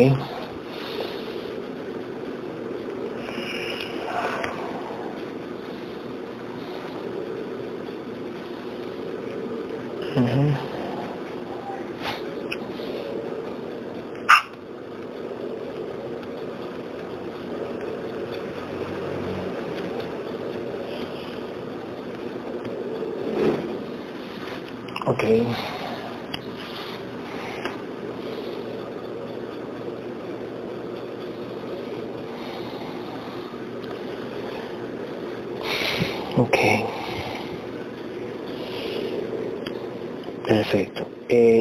Uh 10.17 10.21
-huh. 10.21 10.71
Okay. 25.11 25.45
Ok. 36.37 36.59
Perfecto. 40.47 41.07
Eh, 41.29 41.61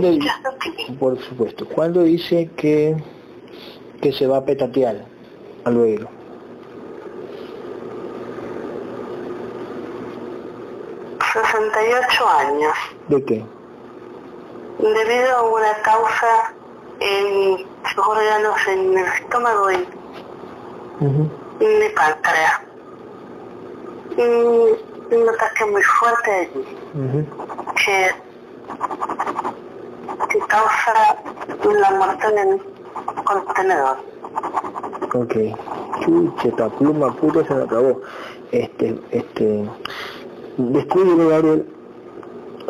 ¿cuándo, 0.00 0.98
por 0.98 1.18
supuesto, 1.18 1.66
¿cuándo 1.68 2.02
dice 2.02 2.50
que, 2.56 2.96
que 4.00 4.12
se 4.12 4.26
va 4.26 4.38
a 4.38 4.44
petatear 4.44 5.04
al 5.64 5.76
oído? 5.78 6.08
años. 12.24 12.72
¿De 13.08 13.24
qué? 13.24 13.44
Debido 14.78 15.36
a 15.36 15.42
una 15.42 15.74
causa 15.82 16.52
en 17.00 17.58
sus 17.94 18.06
órganos 18.06 18.56
en 18.68 18.98
el 18.98 19.06
estómago 19.06 19.70
y 19.72 19.76
Uh 20.98 21.04
-huh. 21.04 21.28
en 21.60 21.78
mi 21.78 21.88
páncreas. 21.90 22.60
Y 24.16 25.14
un 25.14 25.28
ataque 25.28 25.64
muy 25.66 25.82
fuerte 25.82 26.30
allí 26.30 26.64
Uh 26.94 26.98
-huh. 26.98 27.24
que 27.84 28.10
causa 30.56 31.16
la 31.64 31.90
muerte 31.90 32.26
en 32.28 32.38
el 32.38 32.60
contenedor. 33.24 33.96
Ok. 35.14 35.34
Chucha, 36.00 36.48
esta 36.48 36.68
pluma 36.70 37.12
puta 37.16 37.44
se 37.46 37.54
me 37.54 37.64
acabó. 37.64 38.00
Este, 38.52 38.98
este, 39.10 39.68
descubre 40.56 41.28
Gabriel 41.28 41.66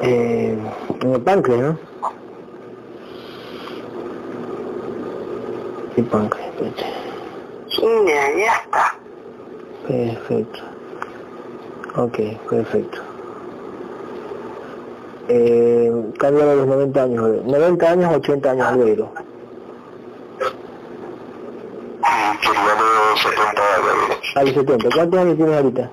eh, 0.03 0.59
en 1.01 1.14
el 1.14 1.20
páncreas, 1.20 1.61
¿no? 1.61 1.78
El 5.97 6.05
páncreas, 6.05 6.49
espérate. 6.49 6.84
Ya, 8.07 8.37
ya 8.37 8.53
está. 8.64 8.99
Perfecto. 9.87 10.59
Ok, 11.97 12.18
perfecto 12.51 13.06
eh, 15.29 15.93
a 16.20 16.31
los 16.31 16.66
90 16.66 17.03
años, 17.03 17.45
90 17.45 17.91
años, 17.91 18.14
80 18.16 18.51
años 18.51 18.66
Albeiro. 18.66 19.12
Y 24.35 24.39
A 24.39 24.43
los 24.43 24.53
70, 24.53 24.89
¿cuántos 24.95 25.20
años 25.20 25.37
tienes 25.37 25.57
ahorita? 25.57 25.91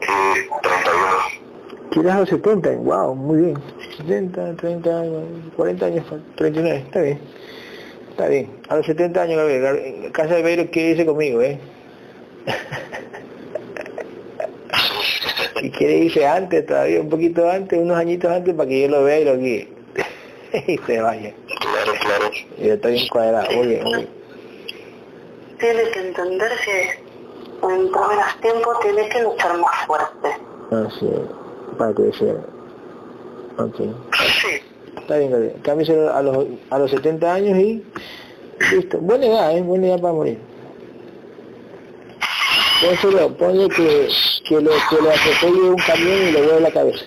Eh, 0.00 0.48
31. 0.62 1.06
Quieres 1.90 2.12
a 2.12 2.20
los 2.20 2.28
70, 2.28 2.70
wow, 2.76 3.14
muy 3.14 3.38
bien. 3.42 3.58
70, 3.98 4.56
30 4.56 5.00
años, 5.00 5.22
40 5.56 5.86
años, 5.86 6.06
39, 6.36 6.78
está 6.78 7.00
bien. 7.00 7.20
Está 8.10 8.28
bien. 8.28 8.50
A 8.68 8.76
los 8.76 8.86
70 8.86 9.22
años, 9.22 9.36
Gabriel, 9.36 10.10
Casa 10.12 10.36
Albeiro, 10.36 10.70
¿qué 10.70 10.88
dice 10.90 11.06
conmigo, 11.06 11.40
eh? 11.42 11.58
y 15.62 15.70
quiere 15.70 15.98
irse 15.98 16.26
antes, 16.26 16.66
todavía 16.66 17.00
un 17.00 17.08
poquito 17.08 17.48
antes, 17.48 17.78
unos 17.78 17.96
añitos 17.96 18.30
antes, 18.30 18.54
para 18.54 18.68
que 18.68 18.82
yo 18.82 18.88
lo 18.88 19.04
vea 19.04 19.20
y 19.20 19.24
lo 19.24 19.38
guíe. 19.38 19.68
y 20.66 20.78
se 20.78 21.00
vaya. 21.00 21.34
Claro, 21.60 21.92
claro. 22.00 22.30
Y 22.58 22.66
yo 22.66 22.74
estoy 22.74 23.04
encuadrado, 23.04 23.50
muy 23.52 23.66
bien, 23.66 23.84
muy 23.84 23.94
bien. 23.94 24.08
Tiene 25.58 25.90
que 25.90 26.00
entender 26.00 26.52
que 26.64 27.08
en 27.66 27.82
menos 27.82 28.40
tiempo 28.40 28.78
tiene 28.80 29.08
que 29.08 29.22
luchar 29.22 29.58
más 29.58 29.86
fuerte. 29.86 30.28
Así 30.70 31.06
es, 31.06 31.76
para 31.76 31.92
crecer. 31.92 32.36
Ok. 33.58 33.76
Sí. 33.76 34.62
Está 34.96 35.18
bien, 35.18 35.30
Gabriel. 35.30 35.56
Cámbiese 35.62 36.08
a 36.08 36.22
los, 36.22 36.46
a 36.70 36.78
los 36.78 36.90
70 36.90 37.34
años 37.34 37.58
y 37.58 37.84
listo. 38.72 38.98
Buena 38.98 39.26
edad, 39.26 39.56
¿eh? 39.56 39.62
Buena 39.62 39.88
edad 39.88 40.00
para 40.00 40.14
morir. 40.14 40.38
Pónselo, 42.80 43.36
ponle 43.36 43.68
que, 43.68 44.08
que 44.48 44.54
lo, 44.60 44.70
que 44.88 44.96
lo 45.02 45.10
atropelle 45.10 45.70
un 45.70 45.76
camión 45.76 46.28
y 46.28 46.32
le 46.32 46.42
vuelve 46.42 46.60
la 46.60 46.70
cabeza. 46.70 47.04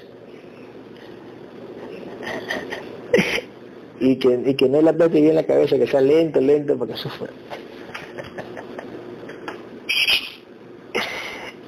y 3.99 4.15
que, 4.17 4.41
y 4.47 4.55
que 4.55 4.67
no 4.67 4.81
le 4.81 4.89
apriete 4.89 5.21
bien 5.21 5.35
la 5.35 5.43
cabeza, 5.45 5.77
que 5.77 5.85
sea 5.87 6.01
lento, 6.01 6.41
lento, 6.41 6.75
para 6.77 6.91
que 6.93 6.97
sufra. 6.97 7.27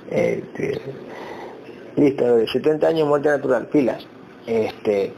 Este, 0.09 0.81
listo, 1.95 2.25
Gabriel, 2.25 2.49
70 2.49 2.87
años 2.87 3.07
muerte 3.07 3.29
natural, 3.29 3.67
pilas. 3.67 4.05
Este, 4.47 5.13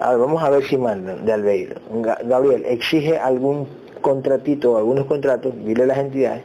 a 0.00 0.10
ver, 0.10 0.18
vamos 0.18 0.42
a 0.42 0.50
ver 0.50 0.64
si 0.64 0.76
mandan 0.76 1.24
de 1.24 1.32
Albeiro. 1.32 1.76
Ga- 2.02 2.18
Gabriel, 2.26 2.64
exige 2.66 3.16
algún 3.18 3.68
contratito 4.00 4.72
o 4.72 4.76
algunos 4.78 5.06
contratos, 5.06 5.52
dile 5.64 5.86
las 5.86 5.98
entidades, 5.98 6.44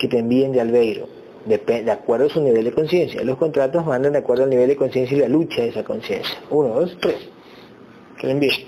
que 0.00 0.08
te 0.08 0.18
envíen 0.18 0.50
de 0.52 0.62
Albeiro, 0.62 1.06
Depe- 1.46 1.84
de 1.84 1.90
acuerdo 1.90 2.26
a 2.26 2.30
su 2.30 2.40
nivel 2.40 2.64
de 2.64 2.72
conciencia. 2.72 3.22
Los 3.22 3.36
contratos 3.36 3.84
mandan 3.84 4.12
de 4.14 4.18
acuerdo 4.20 4.44
al 4.44 4.50
nivel 4.50 4.66
de 4.68 4.76
conciencia 4.76 5.14
y 5.16 5.20
la 5.20 5.28
lucha 5.28 5.60
de 5.60 5.68
esa 5.68 5.84
conciencia. 5.84 6.38
Uno, 6.48 6.68
dos, 6.80 6.96
tres. 7.00 7.28
Que 8.18 8.26
le 8.28 8.32
envíen. 8.32 8.66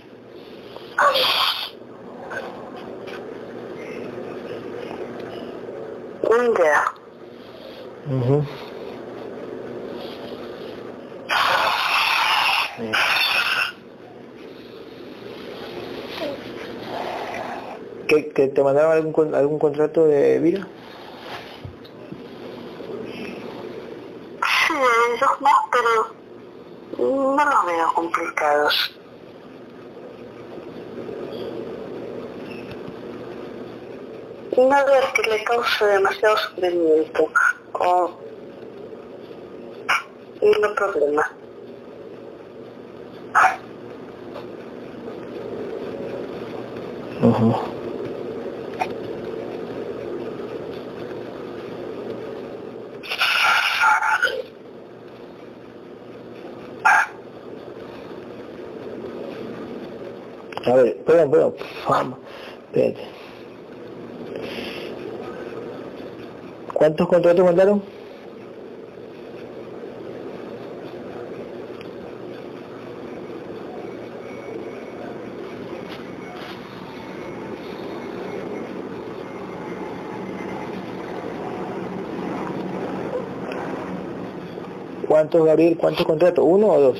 Una 6.22 6.44
idea. 6.44 6.84
Ujú. 8.10 8.42
¿Que, 18.08 18.28
que 18.28 18.48
te 18.48 18.62
mandaron 18.62 18.92
algún, 18.92 19.34
algún 19.34 19.58
contrato 19.58 20.06
de 20.06 20.38
vida? 20.38 20.66
Sí, 24.66 24.74
ellos 24.74 25.30
no, 25.40 25.48
pero 25.70 26.91
no 27.02 27.44
los 27.44 27.66
veo 27.66 27.92
complicados. 27.94 28.94
Nada 34.56 35.12
que 35.14 35.22
le 35.22 35.44
cause 35.44 35.84
demasiado 35.86 36.36
sufrimiento 36.36 37.28
o 37.72 38.10
ningún 40.42 40.74
problema. 40.74 41.30
A 47.22 47.71
perdón, 61.32 61.54
vamos, 61.88 62.18
espérate. 62.66 63.00
¿Cuántos 66.74 67.08
contratos 67.08 67.44
mandaron? 67.46 67.82
¿Cuántos, 85.08 85.46
Gabriel? 85.46 85.78
¿Cuántos 85.78 86.04
contratos? 86.04 86.44
¿Uno 86.46 86.66
o 86.68 86.80
dos? 86.80 86.98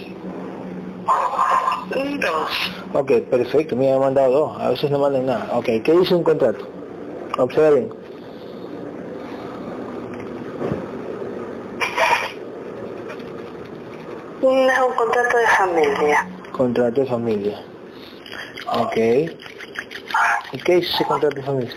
Dos. 1.95 2.51
Ok, 2.95 3.11
perfecto, 3.31 3.77
me 3.77 3.93
han 3.93 4.01
mandado 4.01 4.33
dos, 4.33 4.61
a 4.61 4.71
veces 4.71 4.91
no 4.91 4.99
mandan 4.99 5.27
nada. 5.27 5.49
Ok, 5.53 5.67
¿qué 5.85 5.93
dice 5.93 6.15
un 6.15 6.23
contrato? 6.23 6.67
Observen. 7.39 7.93
Es 14.43 14.79
un 14.79 14.95
contrato 14.97 15.37
de 15.37 15.47
familia. 15.49 16.27
Contrato 16.53 17.01
de 17.01 17.07
familia. 17.07 17.63
Ok. 18.73 18.97
¿Y 20.53 20.59
qué 20.65 20.75
dice 20.77 20.91
ese 20.95 21.05
contrato 21.05 21.37
de 21.37 21.43
familia? 21.43 21.75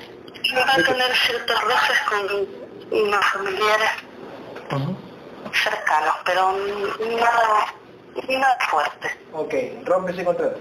Va 0.58 0.74
a 0.74 0.76
tener 0.84 1.16
ciertos 1.16 1.62
roces 1.62 2.00
con 2.10 3.00
unos 3.00 3.26
familiares 3.26 3.90
Ujú. 4.72 4.96
cercanos, 5.54 6.16
pero 6.26 6.54
nada, 7.20 7.74
nada 8.28 8.58
fuerte. 8.70 9.10
Ok, 9.38 9.54
rompe 9.84 10.12
ese 10.14 10.24
contrato. 10.24 10.58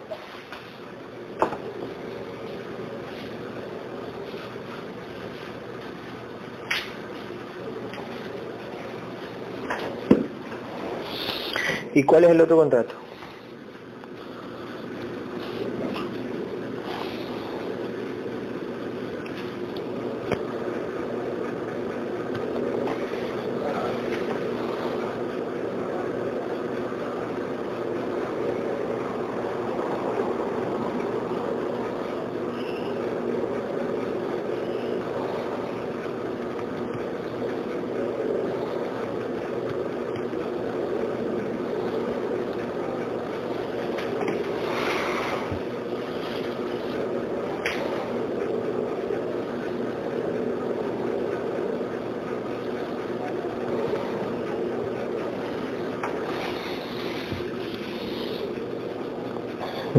¿Y 11.94 12.02
cuál 12.02 12.24
es 12.24 12.30
el 12.30 12.40
otro 12.40 12.56
contrato? 12.56 13.03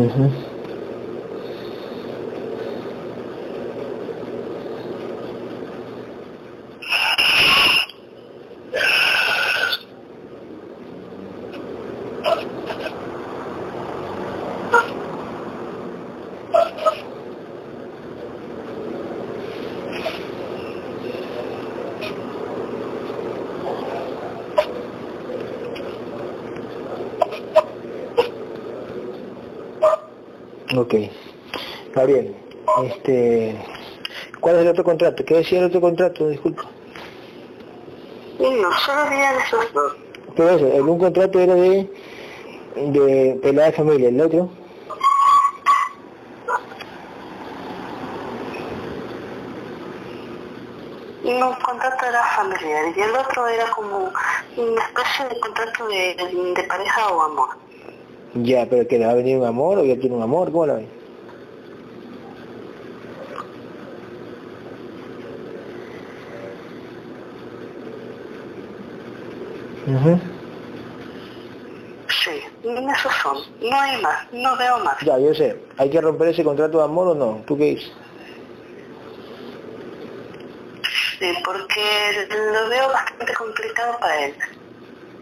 Mm-hmm. 0.05 0.44
Ok. 30.75 30.93
Gabriel, 31.93 32.35
este, 32.83 33.55
¿Cuál 34.41 34.57
es 34.57 34.61
el 34.61 34.67
otro 34.67 34.83
contrato? 34.83 35.23
¿Qué 35.25 35.35
decía 35.35 35.59
el 35.59 35.65
otro 35.65 35.81
contrato? 35.81 36.29
Disculpa. 36.29 36.63
No, 38.39 38.71
solo 38.85 39.01
habían 39.01 39.35
esos 39.39 39.73
dos. 39.73 39.95
Pero 40.35 40.49
eso, 40.49 40.67
el 40.67 40.81
un 40.81 40.99
contrato 40.99 41.39
era 41.39 41.55
de, 41.55 41.89
de 42.75 43.39
pelada 43.41 43.71
de 43.71 43.77
familia, 43.77 44.09
el 44.09 44.21
otro. 44.21 44.49
No, 51.23 51.49
un 51.49 51.55
contrato 51.55 52.05
era 52.05 52.23
familiar 52.35 52.85
y 52.95 53.01
el 53.01 53.15
otro 53.15 53.47
era 53.47 53.71
como 53.71 54.11
una 54.57 54.83
especie 54.83 55.25
de 55.29 55.39
contrato 55.39 55.87
de, 55.87 56.53
de 56.55 56.63
pareja 56.65 57.07
o 57.07 57.21
amor. 57.23 57.64
Ya, 58.43 58.67
pero 58.69 58.85
que 58.87 58.99
le 58.99 59.05
va 59.05 59.13
a 59.13 59.15
venir 59.15 59.37
un 59.37 59.45
amor 59.45 59.79
o 59.79 59.85
ya 59.85 59.95
tiene 59.95 60.15
un 60.15 60.21
amor, 60.21 60.51
¿cómo 60.51 60.65
la 60.65 60.75
ves? 60.75 60.87
Ujú. 69.87 70.19
Sí, 72.09 72.41
esos 72.63 73.13
son. 73.21 73.37
No 73.61 73.79
hay 73.79 74.01
más, 74.01 74.17
no 74.33 74.57
veo 74.57 74.79
más. 74.79 74.97
Ya, 75.05 75.17
yo 75.17 75.33
sé. 75.33 75.55
¿Hay 75.77 75.89
que 75.89 76.01
romper 76.01 76.29
ese 76.29 76.43
contrato 76.43 76.79
de 76.79 76.83
amor 76.83 77.09
o 77.09 77.15
no? 77.15 77.43
¿Tú 77.47 77.57
qué 77.57 77.65
dices? 77.65 77.91
Sí, 81.19 81.33
porque 81.45 82.27
lo 82.29 82.69
veo 82.69 82.89
bastante 82.89 83.33
complicado 83.33 83.97
para 83.99 84.25
él. 84.25 84.35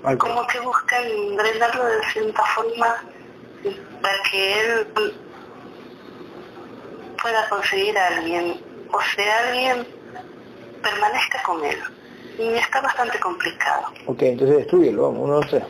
Como 0.04 0.45
que 0.47 0.60
buscan 0.60 1.38
drenarlo 1.38 1.86
de 1.86 2.04
cierta 2.12 2.43
forma 2.56 3.04
para 4.01 4.24
que 4.30 4.60
él 4.60 4.88
pueda 7.22 7.47
conseguir 7.49 7.97
a 7.97 8.08
alguien, 8.08 8.62
o 8.91 8.99
sea, 9.16 9.47
alguien 9.47 9.88
permanezca 10.82 11.41
con 11.43 11.64
él. 11.64 11.80
Y 12.38 12.54
está 12.56 12.82
bastante 12.82 13.18
complicado. 13.20 13.88
Ok, 14.08 14.24
entonces 14.24 14.58
destruyelo, 14.58 15.04
vamos, 15.04 15.22
uno 15.24 15.39
no 15.39 15.47
sé. 15.47 15.64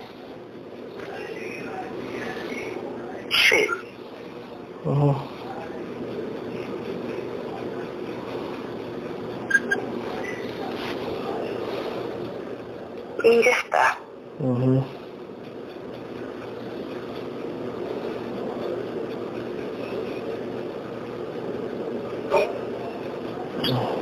Sí. 3.30 3.68
Y 13.24 13.44
ya 13.44 13.53
está. 14.44 14.48
Ujú. 14.48 14.86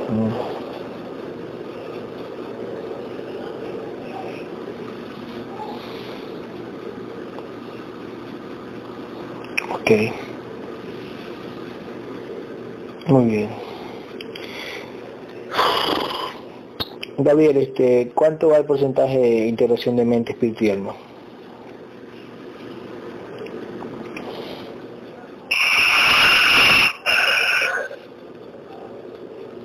Ujú. 0.08 0.34
Ok. 9.74 9.90
Muy 13.08 13.26
bien. 13.26 13.50
Gabriel, 17.32 17.56
este, 17.56 18.12
¿cuánto 18.14 18.48
va 18.48 18.58
el 18.58 18.66
porcentaje 18.66 19.16
de 19.16 19.46
integración 19.48 19.96
de 19.96 20.04
mente, 20.04 20.32
espíritu 20.32 20.64
y 20.66 20.70
alma? 20.70 20.94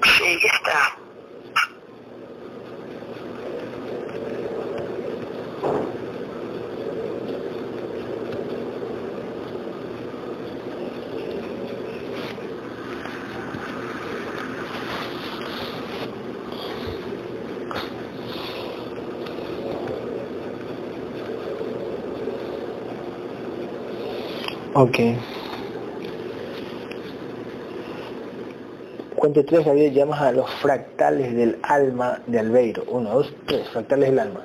Sí, 0.01 0.39
ya 0.41 0.47
está. 0.47 0.97
Ok. 24.87 24.99
Cuento 29.15 29.43
tres, 29.43 29.65
Gabriel, 29.65 29.93
llamas 29.93 30.21
a 30.21 30.31
los 30.31 30.49
fractales 30.61 31.35
del 31.35 31.57
alma 31.63 32.21
de 32.27 32.39
Albeiro. 32.39 32.83
Uno, 32.87 33.15
dos, 33.15 33.33
tres, 33.47 33.67
fractales 33.69 34.11
del 34.11 34.19
alma. 34.19 34.41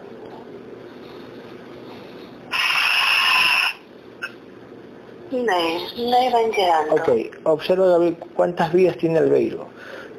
No, 5.31 5.41
no 5.41 6.29
iban 6.29 6.51
llegando. 6.51 6.95
Ok, 6.95 7.09
observa, 7.45 7.87
Gabriel, 7.87 8.17
cuántas 8.35 8.73
vidas 8.73 8.97
tiene 8.97 9.19
Albeiro. 9.19 9.67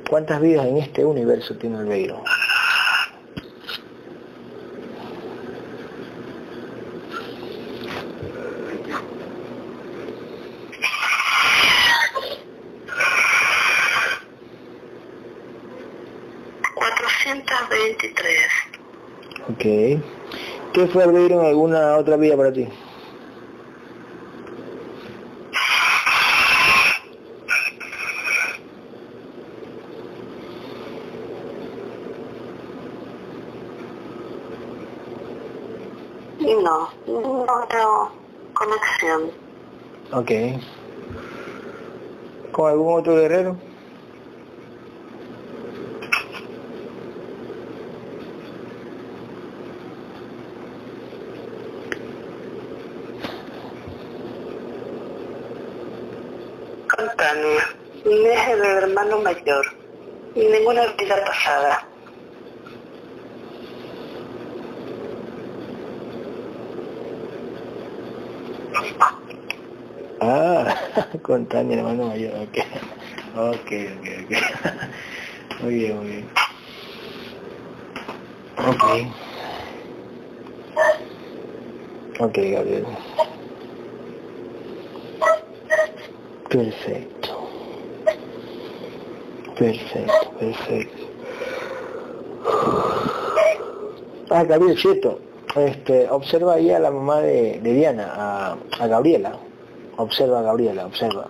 ¿Cuántas 0.10 0.40
vidas 0.42 0.66
en 0.66 0.78
este 0.78 1.04
universo 1.04 1.56
tiene 1.56 1.78
Albeiro? 1.78 2.24
Cuatrocientos 17.24 17.70
veintitrés. 17.70 18.52
Ok. 19.50 19.64
¿Qué 20.74 20.88
fue 20.92 21.04
Albeiro 21.04 21.40
en 21.40 21.46
alguna 21.48 21.98
otra 21.98 22.18
vida 22.18 22.36
para 22.36 22.52
ti? 22.52 22.68
No, 36.42 36.90
no 37.08 37.68
veo 37.70 38.12
conexión. 38.54 39.32
Ok. 40.12 40.32
¿Con 42.52 42.70
algún 42.70 43.00
otro 43.00 43.16
guerrero? 43.16 43.58
Mi 57.36 58.28
es 58.28 58.48
el 58.48 58.64
hermano 58.64 59.20
mayor. 59.22 59.66
Y 60.36 60.46
ninguna 60.46 60.86
vida 60.98 61.24
pasada. 61.26 61.88
Ah, 70.20 70.76
con 71.22 71.48
Tania, 71.48 71.78
hermano 71.78 72.08
mayor, 72.08 72.34
ok. 72.36 72.58
Ok, 73.36 73.72
ok, 73.98 74.08
ok. 74.24 74.32
Muy 75.62 75.76
bien, 75.76 75.98
muy 75.98 76.08
bien. 76.08 76.30
Ok. 78.58 78.84
Ok, 82.20 82.38
Gabriel. 82.38 82.86
Perfecto. 86.50 87.23
Perfecto, 89.58 90.32
perfecto. 90.40 91.04
Ah, 94.30 94.44
Gabriel, 94.44 94.78
cierto. 94.78 95.20
Este, 95.56 96.10
observa 96.10 96.56
ahí 96.56 96.72
a 96.72 96.80
la 96.80 96.90
mamá 96.90 97.20
de, 97.22 97.60
de 97.62 97.74
Diana, 97.74 98.12
a, 98.16 98.58
a 98.80 98.88
Gabriela. 98.88 99.38
Observa 99.98 100.40
a 100.40 100.42
Gabriela, 100.42 100.86
observa. 100.88 101.30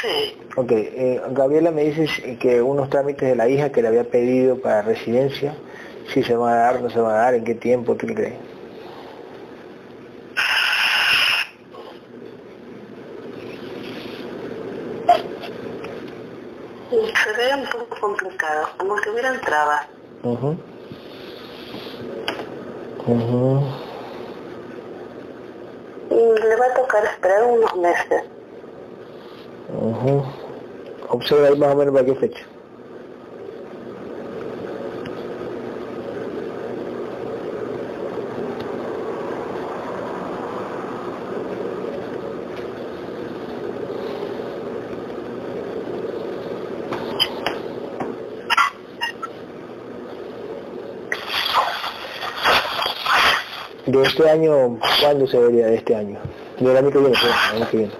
Sí, 0.00 0.36
Ok, 0.56 0.70
eh, 0.70 1.20
Gabriela 1.30 1.72
me 1.72 1.82
dice 1.82 2.38
que 2.38 2.62
unos 2.62 2.88
trámites 2.88 3.28
de 3.28 3.34
la 3.34 3.48
hija 3.48 3.72
que 3.72 3.82
le 3.82 3.88
había 3.88 4.04
pedido 4.04 4.56
para 4.60 4.82
residencia, 4.82 5.54
si 6.12 6.22
se 6.22 6.36
van 6.36 6.52
a 6.52 6.56
dar, 6.56 6.80
no 6.80 6.90
se 6.90 7.00
van 7.00 7.10
a 7.12 7.18
dar, 7.18 7.34
en 7.34 7.42
qué 7.44 7.54
tiempo, 7.54 7.96
¿tú 7.96 8.06
crees? 8.06 8.34
se 17.24 17.32
ve 17.32 17.54
un 17.54 17.66
poco 17.70 17.96
complicado, 18.54 18.68
como 18.78 18.96
que 18.96 19.10
hubieran 19.10 19.40
trabas. 19.40 19.86
Ujú. 20.22 20.56
Ujú. 23.06 23.62
Y 26.10 26.42
le 26.42 26.56
va 26.56 26.66
a 26.66 26.74
tocar 26.74 27.04
esperar 27.04 27.44
unos 27.44 27.76
meses. 27.76 28.22
Ujú. 29.80 30.24
Observa 31.10 31.48
ahí 31.48 31.56
más 31.56 31.74
o 31.74 31.76
menos 31.76 31.94
para 31.94 32.06
qué 32.06 32.14
fecha. 32.14 32.53
De 53.94 54.02
este 54.02 54.28
año, 54.28 54.76
¿cuándo 55.00 55.24
se 55.28 55.38
vería 55.38 55.66
de 55.66 55.76
este 55.76 55.94
año? 55.94 56.18
Del 56.58 56.76
año 56.76 56.90
que 56.90 56.98
viene, 56.98 57.16
del 57.16 57.62
año 57.62 57.70
que 57.70 57.76
viene. 57.76 57.92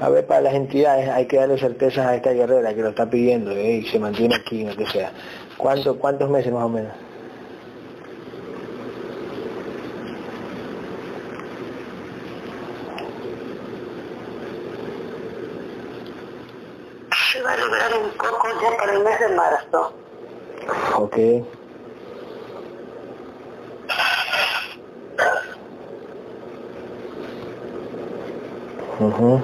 A 0.00 0.08
ver, 0.08 0.26
para 0.26 0.40
las 0.40 0.54
entidades 0.54 1.10
hay 1.10 1.26
que 1.26 1.36
darle 1.36 1.58
certezas 1.58 2.06
a 2.06 2.16
esta 2.16 2.30
guerrera 2.32 2.74
que 2.74 2.80
lo 2.80 2.88
está 2.88 3.08
pidiendo 3.08 3.50
¿eh? 3.50 3.74
y 3.74 3.86
se 3.86 3.98
mantiene 3.98 4.36
aquí, 4.36 4.64
lo 4.64 4.74
que 4.74 4.86
sea. 4.86 5.12
¿Cuánto, 5.58 5.98
¿Cuántos 5.98 6.30
meses 6.30 6.52
más 6.54 6.64
o 6.64 6.68
menos? 6.70 6.92
Se 17.32 17.40
va 17.40 17.52
a 17.52 17.56
lograr 17.56 17.92
un 17.94 18.10
poco 18.10 18.48
ya 18.60 18.76
para 18.76 18.92
el 18.92 19.04
mes 19.04 19.18
de 19.20 19.28
marzo. 19.30 19.92
Ok. 21.12 21.18
Ujú. 28.98 29.40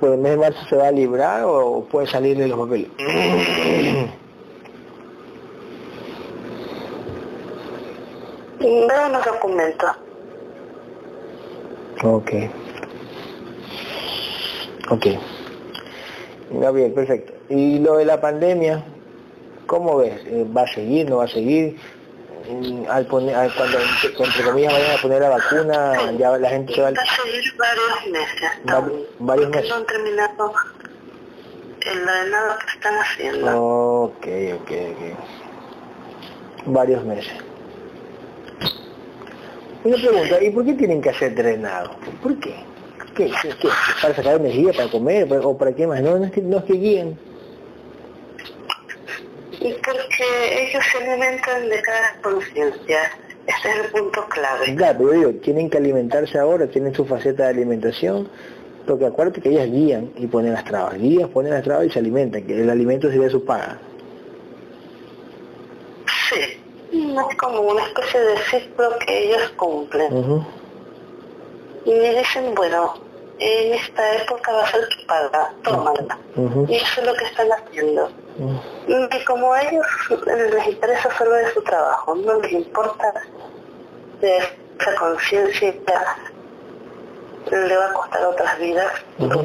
¿Por 0.00 0.12
el 0.14 0.18
mes 0.18 0.32
de 0.32 0.36
marzo 0.38 0.58
se 0.68 0.76
va 0.76 0.88
a 0.88 0.90
librar 0.90 1.44
o 1.44 1.84
puede 1.88 2.08
salir 2.08 2.36
de 2.36 2.48
los 2.48 2.58
papeles? 2.58 2.88
Veo 8.58 9.08
los 9.08 9.24
documentos. 9.24 9.90
ok. 12.02 12.30
Ok. 14.90 15.06
Ya 16.60 16.70
bien, 16.72 16.92
perfecto. 16.92 17.32
¿Y 17.48 17.78
lo 17.78 17.96
de 17.98 18.04
la 18.04 18.20
pandemia? 18.20 18.84
¿Cómo 19.72 19.96
ves? 19.96 20.20
Eh, 20.26 20.44
¿Va 20.54 20.64
a 20.64 20.66
seguir, 20.66 21.08
no 21.08 21.16
va 21.16 21.24
a 21.24 21.28
seguir? 21.28 21.78
Mm, 22.46 22.84
Al 22.90 23.06
poner, 23.06 23.34
al- 23.34 23.54
cuando 23.54 23.78
entre 23.80 24.44
comillas 24.44 24.70
vayan 24.70 24.98
a 24.98 25.00
poner 25.00 25.22
la 25.22 25.28
vacuna, 25.30 26.12
ya 26.18 26.36
la 26.36 26.50
gente 26.50 26.74
se 26.74 26.82
va... 26.82 26.90
Va 26.90 27.00
a 27.00 27.22
seguir 27.22 27.42
varios 27.56 28.06
meses. 28.12 28.50
Varios 29.18 29.48
meses. 29.48 29.70
No 29.70 29.76
han 29.76 29.86
terminado 29.86 30.52
el 31.80 32.02
ordenado 32.02 32.58
que 32.58 32.66
están 32.74 32.94
haciendo. 32.98 33.62
Ok, 34.02 34.26
ok, 34.60 34.70
ok. 34.92 35.02
Varios 36.66 37.02
meses. 37.06 37.32
Una 39.84 39.96
pregunta, 39.96 40.42
¿y 40.44 40.50
por 40.50 40.66
qué 40.66 40.74
tienen 40.74 41.00
que 41.00 41.08
hacer 41.08 41.34
drenado? 41.34 41.92
¿Por 42.22 42.38
qué? 42.40 42.56
¿Qué, 43.16 43.32
qué, 43.40 43.48
qué? 43.58 43.68
¿Para 44.02 44.14
sacar 44.14 44.36
energía, 44.36 44.74
para 44.74 44.90
comer, 44.90 45.32
o 45.42 45.56
para 45.56 45.72
qué 45.72 45.86
más? 45.86 46.02
No, 46.02 46.18
no 46.18 46.26
es 46.26 46.32
que, 46.32 46.42
no 46.42 46.58
es 46.58 46.64
que 46.64 46.74
guíen. 46.74 47.31
Y 49.62 49.72
porque 49.74 50.68
ellos 50.68 50.84
se 50.90 50.98
alimentan 50.98 51.68
de 51.68 51.82
cada 51.82 52.16
conciencia. 52.20 53.12
Ese 53.46 53.70
es 53.70 53.76
el 53.84 53.90
punto 53.90 54.24
clave. 54.28 54.74
Claro, 54.74 54.98
pero 54.98 55.10
digo, 55.12 55.30
tienen 55.42 55.70
que 55.70 55.78
alimentarse 55.78 56.38
ahora, 56.38 56.66
tienen 56.66 56.94
su 56.94 57.04
faceta 57.04 57.44
de 57.44 57.50
alimentación, 57.50 58.28
porque 58.86 59.06
acuérdate 59.06 59.40
que 59.40 59.50
ellas 59.50 59.70
guían 59.70 60.12
y 60.16 60.26
ponen 60.26 60.52
las 60.52 60.64
trabas. 60.64 60.98
Guían, 60.98 61.28
ponen 61.28 61.52
las 61.52 61.62
trabas 61.62 61.86
y 61.86 61.90
se 61.90 61.98
alimentan, 61.98 62.42
que 62.44 62.60
el 62.60 62.70
alimento 62.70 63.10
sería 63.10 63.30
su 63.30 63.44
paga. 63.44 63.78
Sí. 66.28 66.58
Es 66.92 67.36
como 67.36 67.60
una 67.60 67.84
especie 67.84 68.20
de 68.20 68.36
ciclo 68.50 68.98
que 69.06 69.24
ellos 69.26 69.52
cumplen. 69.56 70.44
Y 71.84 71.90
me 71.90 72.14
dicen, 72.16 72.54
bueno, 72.54 72.94
en 73.38 73.74
esta 73.74 74.22
época 74.22 74.52
va 74.52 74.62
a 74.62 74.70
ser 74.70 74.88
tu 74.88 75.06
paga, 75.06 75.52
tómala. 75.64 76.18
Ujú. 76.36 76.66
Y 76.68 76.76
eso 76.76 77.00
es 77.00 77.06
lo 77.06 77.14
que 77.14 77.24
están 77.24 77.48
haciendo. 77.50 78.10
Y 78.86 79.24
como 79.24 79.52
a 79.52 79.62
ellos 79.62 79.86
les 80.26 80.66
interesa 80.66 81.08
solo 81.16 81.32
de 81.32 81.52
su 81.52 81.62
trabajo, 81.62 82.14
no 82.14 82.40
les 82.40 82.52
importa 82.52 83.12
de 84.20 84.38
esa 84.38 84.94
conciencia 84.98 85.74
le 87.50 87.76
va 87.76 87.86
a 87.86 87.92
costar 87.92 88.24
otras 88.24 88.58
vidas. 88.58 88.92
Ujú. 89.18 89.40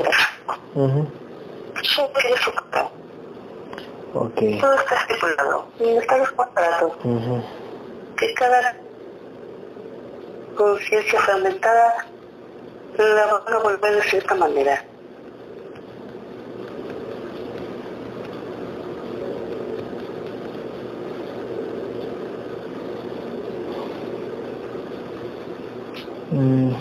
Ujú. 0.76 1.08
Solo 1.84 2.14
quiere 2.14 2.38
su 2.38 2.52
paga. 2.54 2.90
Ok. 4.14 4.40
Todo 4.62 4.74
está 4.74 4.96
estipulado. 4.96 5.66
Y 5.80 5.98
están 5.98 6.20
los 6.20 6.32
contratos. 6.32 6.94
Ujú. 7.04 7.44
Que 8.18 8.34
cada 8.34 8.76
conciencia 10.56 11.20
fragmentada 11.22 12.06
la 12.98 13.26
van 13.26 13.54
a 13.54 13.58
volver 13.60 13.96
de 13.96 14.02
cierta 14.04 14.36
manera. 14.36 14.84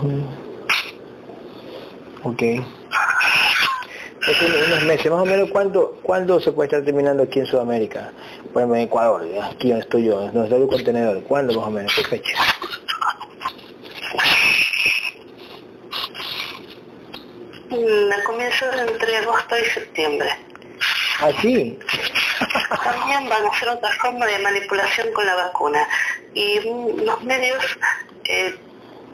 Ujú. 0.02 0.22
Ok. 2.30 2.42
Es 4.28 4.42
unos 4.42 4.82
meses, 4.82 5.10
más 5.12 5.20
o 5.20 5.24
menos, 5.24 5.48
¿cuánto, 5.50 5.98
¿cuándo 6.02 6.40
se 6.40 6.50
puede 6.50 6.66
estar 6.66 6.82
terminando 6.84 7.22
aquí 7.22 7.38
en 7.38 7.46
Sudamérica? 7.46 8.10
Por 8.52 8.62
ejemplo, 8.62 8.76
en 8.76 8.82
Ecuador, 8.82 9.28
ya, 9.32 9.46
aquí 9.46 9.68
donde 9.68 9.84
estoy 9.84 10.04
yo, 10.04 10.20
donde 10.20 10.44
está 10.44 10.56
el 10.56 10.66
contenedor. 10.66 11.22
¿Cuándo 11.24 11.54
más 11.54 11.68
o 11.68 11.70
menos? 11.70 11.94
¿Qué 11.94 12.02
fecha? 12.04 12.36
Mm, 17.70 18.12
A 18.12 18.24
comienzos 18.24 18.74
entre 18.76 19.16
agosto 19.18 19.54
y 19.58 19.64
septiembre. 19.70 20.28
¿Ah, 21.20 21.30
sí? 21.40 21.78
También 22.84 23.28
van 23.28 23.44
a 23.44 23.48
hacer 23.48 23.68
otra 23.68 23.90
forma 24.00 24.26
de 24.26 24.38
manipulación 24.40 25.12
con 25.12 25.24
la 25.26 25.34
vacuna. 25.34 25.86
Y 26.34 26.60
mm, 26.60 27.04
los 27.04 27.22
medios 27.24 27.64
eh, 28.24 28.54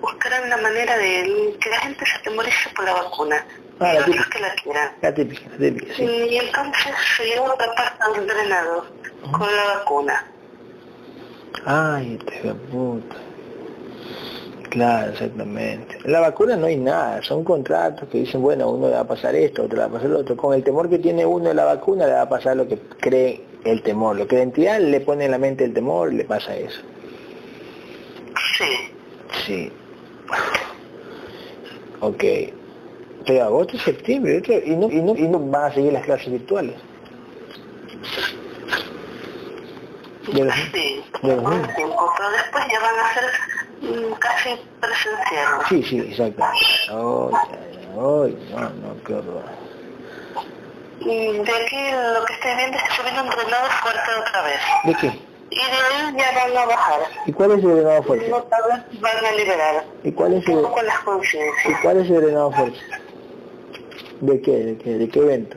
buscarán 0.02 0.50
la 0.50 0.58
manera 0.58 0.98
de 0.98 1.56
que 1.58 1.70
la 1.70 1.78
gente 1.80 2.04
se 2.04 2.16
atemorice 2.18 2.68
por 2.76 2.84
la 2.84 2.92
vacuna. 2.92 3.46
Ah, 3.80 3.94
la 3.94 4.04
típica. 4.04 4.28
que 4.30 4.38
la 4.40 4.54
quieran. 4.54 4.92
La 5.00 5.14
típica, 5.14 5.48
la 5.50 5.58
típica, 5.58 5.94
sí. 5.94 6.04
Y 6.04 6.36
entonces 6.36 6.92
se 7.16 7.24
lleva 7.24 7.54
otra 7.54 7.74
parte 7.74 8.20
del 8.20 8.26
drenado 8.26 8.86
con 9.30 9.56
la 9.56 9.64
vacuna. 9.78 10.26
Ay, 11.64 12.18
este 12.18 12.54
puta. 12.70 13.16
Claro, 14.70 15.12
exactamente. 15.12 15.98
La 16.04 16.20
vacuna 16.20 16.56
no 16.56 16.66
hay 16.66 16.76
nada, 16.76 17.22
son 17.22 17.44
contratos 17.44 18.08
que 18.08 18.18
dicen, 18.18 18.40
bueno, 18.40 18.70
uno 18.70 18.88
le 18.88 18.94
va 18.94 19.00
a 19.00 19.06
pasar 19.06 19.34
esto, 19.34 19.64
otro 19.64 19.76
le 19.76 19.82
va 19.82 19.88
a 19.88 19.92
pasar 19.92 20.10
lo 20.10 20.18
otro. 20.20 20.36
Con 20.36 20.54
el 20.54 20.64
temor 20.64 20.88
que 20.88 20.98
tiene 20.98 21.26
uno 21.26 21.48
de 21.48 21.54
la 21.54 21.64
vacuna 21.64 22.06
le 22.06 22.14
va 22.14 22.22
a 22.22 22.28
pasar 22.28 22.56
lo 22.56 22.66
que 22.66 22.78
cree 22.98 23.44
el 23.64 23.82
temor. 23.82 24.16
Lo 24.16 24.26
que 24.26 24.36
la 24.36 24.42
entidad 24.42 24.80
le 24.80 25.00
pone 25.00 25.26
en 25.26 25.30
la 25.30 25.38
mente 25.38 25.64
el 25.64 25.74
temor, 25.74 26.12
le 26.12 26.24
pasa 26.24 26.56
eso. 26.56 26.80
Sí. 28.56 28.92
Sí. 29.46 29.72
Ok. 32.00 32.24
Pero 33.26 33.44
agosto, 33.44 33.78
septiembre, 33.78 34.38
otro- 34.38 34.54
y 34.54 34.70
no, 34.76 34.90
y 34.90 35.00
no, 35.00 35.14
y 35.16 35.28
no 35.28 35.38
van 35.38 35.70
a 35.70 35.74
seguir 35.74 35.92
las 35.92 36.04
clases 36.04 36.30
virtuales. 36.32 36.74
De 40.32 40.44
los- 40.44 40.54
Sí, 40.54 41.04
de 41.22 41.36
los 41.36 41.74
tiempo, 41.76 42.12
pero 42.16 42.30
después 42.30 42.64
ya 42.70 42.80
van 42.80 42.98
a 42.98 43.14
ser 43.14 43.24
mm, 43.82 44.12
casi 44.14 44.50
presenciales. 44.80 45.66
Sí, 45.68 45.82
sí, 45.82 45.98
exacto. 46.00 46.42
Ay, 46.44 46.94
ay, 46.94 47.36
ay, 47.96 48.38
no, 48.50 48.60
no, 48.60 49.04
qué 49.04 49.14
horror. 49.14 49.44
Y 51.00 51.38
de 51.38 51.52
aquí 51.52 51.90
lo 52.14 52.24
que 52.24 52.32
estoy 52.34 52.54
viendo 52.56 52.76
es 52.76 52.82
que 52.84 52.94
se 52.94 53.02
viene 53.02 53.22
un 53.22 53.28
drenado 53.30 53.68
fuerte 53.82 54.10
otra 54.20 54.42
vez. 54.42 54.60
¿De 54.84 54.94
qué? 54.94 55.31
Y 55.52 55.54
de 55.54 55.62
ahí 55.62 56.16
ya 56.16 56.32
van 56.32 56.56
a 56.56 56.66
bajar. 56.66 57.00
¿Y 57.26 57.32
cuál 57.32 57.50
es 57.52 57.64
el 57.64 57.74
drenado 57.76 58.02
fuerte? 58.04 58.28
No 58.28 58.46
van 59.00 59.24
a 59.24 59.32
liberar. 59.32 59.84
¿Y 60.02 60.12
cuál 60.12 60.32
es 60.34 60.48
Un 60.48 60.54
el, 60.56 60.62
poco 60.62 60.82
las 60.82 61.00
¿y 61.00 61.04
conciencias. 61.04 61.80
cuál 61.82 61.96
es 61.98 62.10
el 62.10 62.22
drenado 62.22 62.52
fuerte? 62.52 62.78
¿De 64.22 64.40
qué? 64.40 64.50
¿De 64.52 64.78
qué? 64.78 64.90
¿De 64.98 65.08
qué 65.10 65.18
evento? 65.18 65.56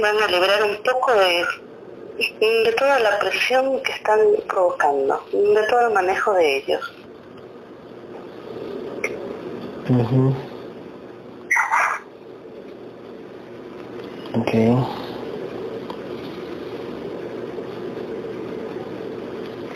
Van 0.00 0.16
a 0.22 0.26
liberar 0.28 0.62
un 0.64 0.76
poco 0.82 1.12
de 1.14 1.44
de 2.40 2.72
toda 2.78 3.00
la 3.00 3.18
presión 3.18 3.82
que 3.82 3.92
están 3.92 4.20
provocando, 4.48 5.20
de 5.32 5.66
todo 5.68 5.88
el 5.88 5.94
manejo 5.94 6.32
de 6.34 6.56
ellos. 6.58 6.92
okay 14.38 14.70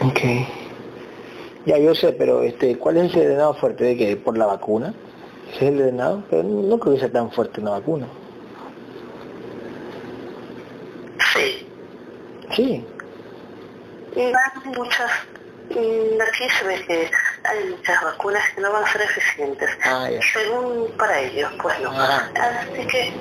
Ok. 0.01 0.23
Ya, 1.67 1.79
yo 1.79 1.95
sé, 1.95 2.13
pero 2.13 2.43
este, 2.43 2.79
¿cuál 2.79 2.97
es 2.97 3.15
el 3.15 3.25
drenado 3.25 3.55
fuerte? 3.55 3.85
¿De 3.85 3.97
qué? 3.97 4.17
¿Por 4.17 4.39
la 4.39 4.47
vacuna? 4.47 4.95
¿Ese 5.51 5.67
es 5.67 5.73
el 5.73 5.79
drenado? 5.79 6.23
Pero 6.31 6.45
no 6.45 6.79
creo 6.79 6.95
que 6.95 7.01
sea 7.01 7.11
tan 7.13 7.31
fuerte 7.33 7.61
una 7.61 7.73
vacuna. 7.73 8.07
Sí. 11.35 11.67
Sí. 12.55 12.85
Hay 14.17 14.71
muchas, 14.77 15.11
mm, 15.71 16.21
aquí 16.23 16.45
se 16.59 16.67
ve 16.67 16.85
que 16.87 17.11
hay 17.45 17.71
muchas 17.71 18.03
vacunas 18.03 18.43
que 18.55 18.61
no 18.63 18.73
van 18.73 18.85
a 18.85 18.93
ser 18.93 19.03
eficientes, 19.03 19.69
Ah, 19.85 20.09
ya. 20.11 20.21
según 20.33 20.89
para 20.97 21.21
ellos, 21.21 21.51
pues 21.61 21.79
no. 21.81 21.91
Ajá. 21.91 22.31
Así 22.71 22.87
que 22.87 23.13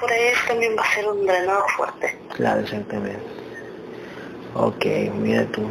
por 0.00 0.10
ahí 0.10 0.32
también 0.48 0.76
va 0.78 0.82
a 0.82 0.94
ser 0.94 1.08
un 1.08 1.26
drenado 1.26 1.64
fuerte. 1.76 2.18
Claro, 2.36 2.60
exactamente. 2.60 3.18
Ok, 4.54 4.84
mira 5.16 5.44
tú. 5.46 5.62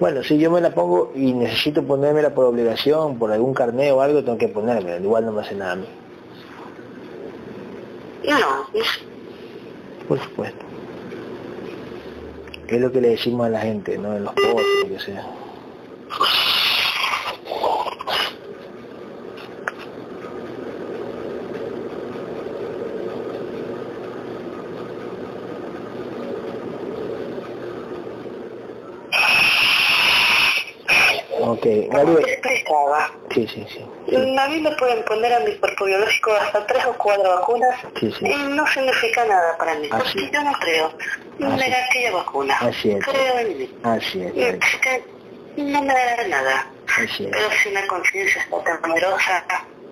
Bueno, 0.00 0.22
si 0.22 0.38
yo 0.38 0.50
me 0.50 0.60
la 0.60 0.70
pongo 0.70 1.12
y 1.14 1.32
necesito 1.32 1.82
ponérmela 1.82 2.32
por 2.32 2.44
obligación, 2.44 3.18
por 3.18 3.32
algún 3.32 3.52
carneo 3.52 3.96
o 3.96 4.00
algo, 4.00 4.22
tengo 4.22 4.38
que 4.38 4.48
ponérmela. 4.48 4.98
Igual 4.98 5.26
no 5.26 5.32
me 5.32 5.40
hace 5.40 5.56
nada 5.56 5.72
a 5.72 5.76
mí. 5.76 5.86
No, 8.28 8.36
Por 10.06 10.20
supuesto. 10.20 10.64
Es 12.68 12.80
lo 12.80 12.92
que 12.92 13.00
le 13.00 13.08
decimos 13.08 13.46
a 13.46 13.48
la 13.48 13.60
gente, 13.60 13.96
¿no? 13.96 14.14
En 14.14 14.24
los 14.24 14.34
postres, 14.34 14.82
lo 14.82 14.88
que 14.88 15.00
sea. 15.00 15.26
Ok, 31.58 32.26
explicaba, 32.26 33.10
Sí, 33.34 33.46
sí, 33.48 33.66
sí. 33.68 33.84
sí. 34.08 34.36
a 34.38 34.48
mí 34.48 34.60
me 34.60 34.70
pueden 34.76 35.04
poner 35.04 35.32
a 35.34 35.40
mi 35.40 35.54
cuerpo 35.56 35.84
biológico 35.84 36.32
hasta 36.32 36.66
tres 36.66 36.84
o 36.86 36.92
cuatro 36.94 37.24
vacunas 37.36 37.74
Sí, 38.00 38.12
sí. 38.18 38.24
y 38.26 38.36
no 38.54 38.66
significa 38.66 39.24
nada 39.26 39.56
para 39.58 39.74
mí, 39.74 39.88
Así 39.90 39.98
porque 40.18 40.24
es. 40.26 40.32
yo 40.32 40.42
no 40.42 40.52
creo 40.60 40.92
en 41.40 41.74
aquella 41.74 42.12
vacuna, 42.12 42.58
Así 42.60 42.90
es. 42.92 43.04
creo 43.04 43.38
en 43.38 43.58
mí. 43.58 43.74
Así 43.82 44.22
es, 44.22 44.64
Y 45.56 45.62
no 45.62 45.82
me 45.82 45.92
da 45.94 46.28
nada, 46.28 46.66
así 46.96 47.24
es. 47.24 47.30
pero 47.32 47.50
si 47.62 47.68
una 47.70 47.86
conciencia 47.86 48.42
está 48.42 48.62
tan 48.64 48.80
poderosa 48.80 49.44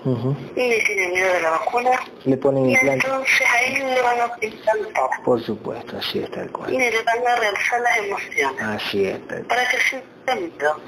Ujú. 0.05 0.37
y 0.55 0.85
tiene 0.85 1.09
miedo 1.09 1.33
de 1.33 1.41
la 1.41 1.51
vacuna, 1.51 1.91
Le 2.25 2.37
ponen 2.37 2.67
y 2.71 2.75
implante. 2.75 3.07
entonces 3.09 3.47
ahí 3.53 3.75
le 3.77 4.01
van 4.03 4.21
a 4.21 4.31
implantar 4.41 5.11
Por 5.25 5.43
supuesto, 5.43 5.97
así 5.99 6.21
es 6.21 6.31
tal 6.31 6.47
y 6.47 6.49
cual. 6.51 6.73
le 6.73 7.03
van 7.03 7.27
a 7.27 7.37
realzar 7.37 7.81
las 7.81 7.97
emociones 7.99 8.63
Así 8.63 9.05
es 9.07 9.19
tal 9.27 9.39
cual. 9.45 9.47
para 9.49 9.69
que 9.69 9.79
sienta 9.81 10.35
miedo. 10.37 10.81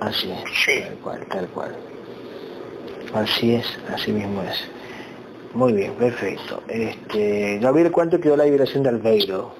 Así 0.00 0.30
es, 0.30 0.38
Sí. 0.64 0.80
tal 0.82 0.94
cual, 0.98 1.26
tal 1.28 1.48
cual. 1.48 1.76
Así 3.14 3.54
es, 3.54 3.78
así 3.92 4.12
mismo 4.12 4.42
es. 4.42 4.68
Muy 5.54 5.72
bien, 5.72 5.94
perfecto. 5.94 6.62
Este, 6.68 7.58
Gabriel, 7.60 7.90
¿cuánto 7.90 8.20
quedó 8.20 8.36
la 8.36 8.44
vibración 8.44 8.82
de 8.82 8.90
Albeiro? 8.90 9.52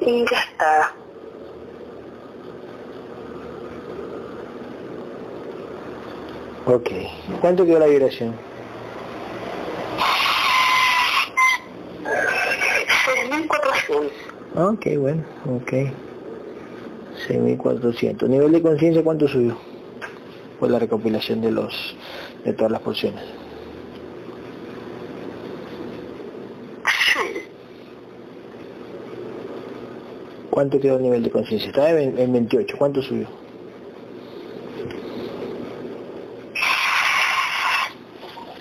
Y 0.00 0.24
ya 0.30 0.40
está. 0.40 0.99
Ok. 6.72 6.90
¿Cuánto 7.40 7.66
quedó 7.66 7.80
la 7.80 7.86
vibración? 7.86 8.32
6.400. 13.28 14.74
Ok, 14.74 14.86
bueno, 14.98 15.24
ok. 15.56 15.72
6.400. 17.28 18.28
¿Nivel 18.28 18.52
de 18.52 18.62
conciencia 18.62 19.02
cuánto 19.02 19.26
subió? 19.26 19.56
Por 20.60 20.70
la 20.70 20.78
recopilación 20.78 21.40
de 21.40 21.50
los 21.50 21.96
de 22.44 22.52
todas 22.52 22.70
las 22.70 22.82
porciones. 22.82 23.24
¿Cuánto 30.50 30.78
quedó 30.78 30.98
el 30.98 31.02
nivel 31.02 31.22
de 31.24 31.30
conciencia? 31.30 31.70
Estaba 31.70 31.90
en, 31.90 32.16
en 32.16 32.32
28. 32.32 32.76
¿Cuánto 32.78 33.02
subió? 33.02 33.26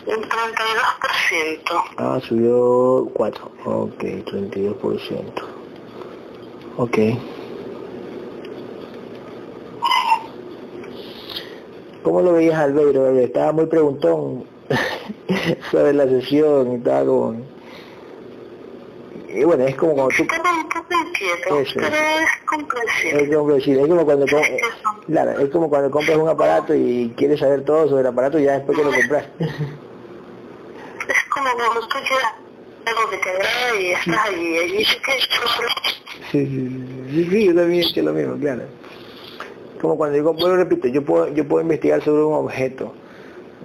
Un 0.09 0.23
32%. 0.23 1.83
Ah, 2.19 2.25
subió 2.27 3.09
4. 3.13 3.51
Ok, 3.65 4.03
32%. 4.03 5.23
Ok. 6.77 6.97
¿Cómo 12.03 12.21
lo 12.21 12.33
veías 12.33 12.57
Albeiro? 12.57 13.09
Estaba 13.19 13.51
muy 13.51 13.67
preguntón 13.67 14.45
sobre 15.71 15.93
la 15.93 16.05
sesión 16.07 16.73
y 16.73 16.79
como... 16.81 17.35
Y 19.29 19.43
bueno, 19.43 19.65
es 19.65 19.75
como 19.75 19.93
cuando 19.93 20.15
tú... 20.15 20.23
Eso. 20.23 21.55
es 21.55 21.73
como, 21.75 23.51
es 23.51 23.87
como 23.87 24.05
cuando 24.05 24.25
claro, 25.05 25.31
es 25.39 25.49
como 25.49 25.69
cuando 25.69 25.91
compras 25.91 26.17
un 26.17 26.29
aparato 26.29 26.73
y 26.73 27.13
quieres 27.15 27.39
saber 27.39 27.63
todo 27.65 27.89
sobre 27.89 28.01
el 28.01 28.07
aparato 28.07 28.39
ya 28.39 28.53
después 28.53 28.77
que 28.77 28.83
lo 28.83 28.91
compras. 28.91 29.25
Es 31.09 31.23
como 31.23 31.49
cuando 31.53 31.79
tú 31.87 31.97
quieras 32.07 32.33
algo 32.85 33.09
que 33.09 33.17
te 33.17 33.33
y 34.09 34.85
queda 34.85 35.17
Sí, 36.31 36.45
sí, 36.45 36.69
sí, 37.11 37.27
sí, 37.29 37.45
yo 37.45 37.55
también 37.55 37.83
he 37.83 37.85
hecho 37.87 38.01
lo 38.03 38.13
mismo, 38.13 38.37
claro. 38.37 38.63
Como 39.81 39.97
cuando 39.97 40.15
digo, 40.15 40.33
bueno, 40.33 40.57
repito, 40.57 40.87
yo 40.87 41.03
puedo, 41.03 41.33
yo 41.33 41.47
puedo 41.47 41.61
investigar 41.63 42.03
sobre 42.03 42.23
un 42.23 42.33
objeto, 42.33 42.93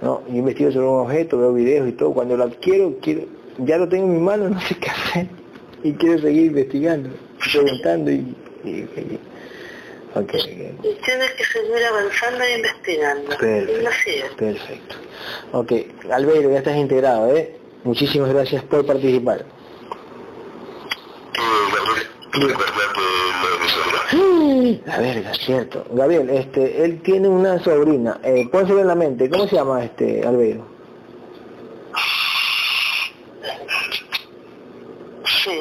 ¿no? 0.01 0.21
Yo 0.29 0.35
investigo 0.37 0.71
sobre 0.71 0.87
un 0.87 0.99
objeto, 1.01 1.37
veo 1.37 1.53
videos 1.53 1.87
y 1.89 1.91
todo, 1.91 2.13
cuando 2.13 2.37
lo 2.37 2.45
adquiero, 2.45 2.93
quiero, 3.01 3.23
ya 3.59 3.77
lo 3.77 3.87
tengo 3.89 4.05
en 4.05 4.13
mi 4.13 4.19
mano, 4.19 4.49
no 4.49 4.59
sé 4.61 4.75
qué 4.75 4.89
hacer, 4.89 5.27
y 5.83 5.93
quiero 5.93 6.19
seguir 6.19 6.45
investigando, 6.47 7.09
preguntando 7.51 8.11
y... 8.11 8.35
y, 8.63 8.69
y- 8.69 9.19
ok, 10.15 10.23
ok. 10.23 10.33
Y 10.33 10.93
tienes 11.03 11.31
que 11.37 11.43
seguir 11.43 11.83
avanzando 11.89 12.43
e 12.43 12.55
investigando. 12.55 13.37
Perfecto, 13.37 14.35
perfecto. 14.37 14.95
Ok, 15.51 15.71
Albeiro, 16.11 16.49
ya 16.49 16.59
estás 16.59 16.77
integrado, 16.77 17.35
¿eh? 17.35 17.55
Muchísimas 17.83 18.29
gracias 18.33 18.63
por 18.63 18.85
participar. 18.85 19.45
Eh, 21.33 21.41
Gabriel, 21.75 21.75
recordar 21.77 21.95
de 21.95 22.24
la 22.39 22.53
emisora. 23.59 24.81
La 24.85 24.99
verga, 24.99 25.33
cierto. 25.33 25.85
Gabriel, 25.91 26.29
este, 26.29 26.83
él 26.83 27.01
tiene 27.01 27.27
una 27.27 27.59
sobrina, 27.59 28.19
eh, 28.23 28.47
pónselo 28.51 28.81
en 28.81 28.87
la 28.87 28.95
mente, 28.95 29.29
¿cómo 29.29 29.47
se 29.47 29.55
llama 29.55 29.83
este 29.83 30.25
Albeiro? 30.25 30.65
Sí. 35.43 35.59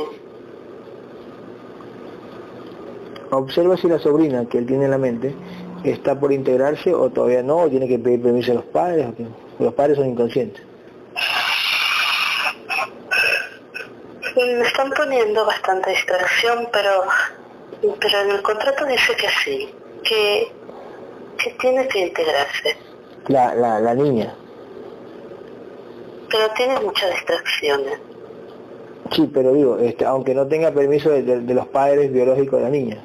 Observa 3.30 3.76
si 3.76 3.88
la 3.88 3.98
sobrina 3.98 4.46
que 4.46 4.58
él 4.58 4.66
tiene 4.66 4.84
en 4.84 4.90
la 4.92 4.98
mente 4.98 5.34
está 5.84 6.18
por 6.18 6.32
integrarse 6.32 6.94
o 6.94 7.10
todavía 7.10 7.42
no, 7.42 7.58
o 7.58 7.68
tiene 7.68 7.88
que 7.88 7.98
pedir 7.98 8.22
permiso 8.22 8.52
a 8.52 8.54
los 8.56 8.64
padres, 8.64 9.06
o 9.08 9.14
qué. 9.14 9.26
los 9.58 9.74
padres 9.74 9.96
son 9.96 10.08
inconscientes. 10.08 10.62
Y 14.22 14.23
Me 14.36 14.66
están 14.66 14.90
poniendo 14.90 15.44
bastante 15.46 15.90
distracción, 15.90 16.68
pero, 16.72 17.04
pero 18.00 18.20
en 18.20 18.30
el 18.32 18.42
contrato 18.42 18.84
dice 18.84 19.14
que 19.16 19.28
sí, 19.44 19.74
que, 20.02 20.50
que 21.38 21.50
tiene 21.52 21.86
que 21.88 22.00
integrarse, 22.00 22.76
La, 23.28 23.54
la, 23.54 23.78
la 23.80 23.94
niña, 23.94 24.34
pero 26.30 26.50
tiene 26.56 26.80
muchas 26.80 27.10
distracciones. 27.12 27.98
sí, 29.12 29.30
pero 29.32 29.52
digo, 29.52 29.78
este, 29.78 30.04
aunque 30.04 30.34
no 30.34 30.46
tenga 30.48 30.72
permiso 30.72 31.10
de, 31.10 31.22
de- 31.22 31.40
de 31.40 31.54
los 31.54 31.68
padres 31.68 32.12
biológicos 32.12 32.58
de 32.58 32.64
la 32.64 32.70
niña. 32.70 33.04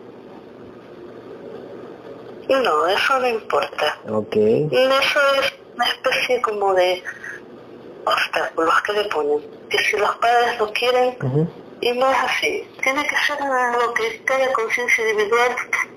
No, 2.50 2.88
eso 2.88 3.20
no 3.20 3.28
importa. 3.28 4.00
Ok, 4.10 4.36
Eso 4.36 5.20
es 5.40 5.54
una 5.76 5.86
especie 5.86 6.42
como 6.42 6.74
de 6.74 7.04
obstáculos 8.14 8.82
que 8.84 8.93
le 8.93 9.03
ponen. 9.05 9.39
Que 9.70 9.78
si 9.80 9.97
los 9.97 10.16
padres 10.18 10.60
no 10.60 10.72
quieren, 10.74 11.18
y 11.82 11.91
no 11.93 12.12
es 12.12 12.18
así. 12.18 12.68
Tiene 12.84 13.03
que 13.03 13.16
ser 13.26 13.38
lo 13.39 13.93
que 13.93 14.22
cada 14.26 14.51
conciencia 14.53 15.10
individual 15.10 15.51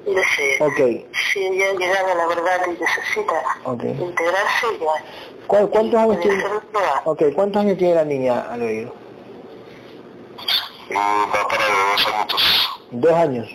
desee. 0.07 0.63
Ok, 0.63 1.07
Si 1.33 1.45
ella 1.45 1.65
ha 1.71 1.75
llegado 1.79 2.13
a 2.13 2.15
la 2.15 2.27
verdad 2.29 2.61
y 2.69 2.71
necesita 2.81 3.43
integrarse, 4.05 4.67
ya. 4.81 5.47
¿Cu- 5.49 5.69
¿Cuántos 5.71 6.01
años 6.01 6.21
tiene? 6.21 6.45
¿cuántos 7.35 7.63
años 7.63 7.79
tiene 7.79 7.95
la 7.97 8.05
niña, 8.05 8.41
Albeiro? 8.53 8.95
Y 10.89 10.95
va 10.95 11.49
para 11.49 11.65
dos 11.67 12.07
años. 12.07 12.69
Dos 12.93 13.13
años. 13.13 13.49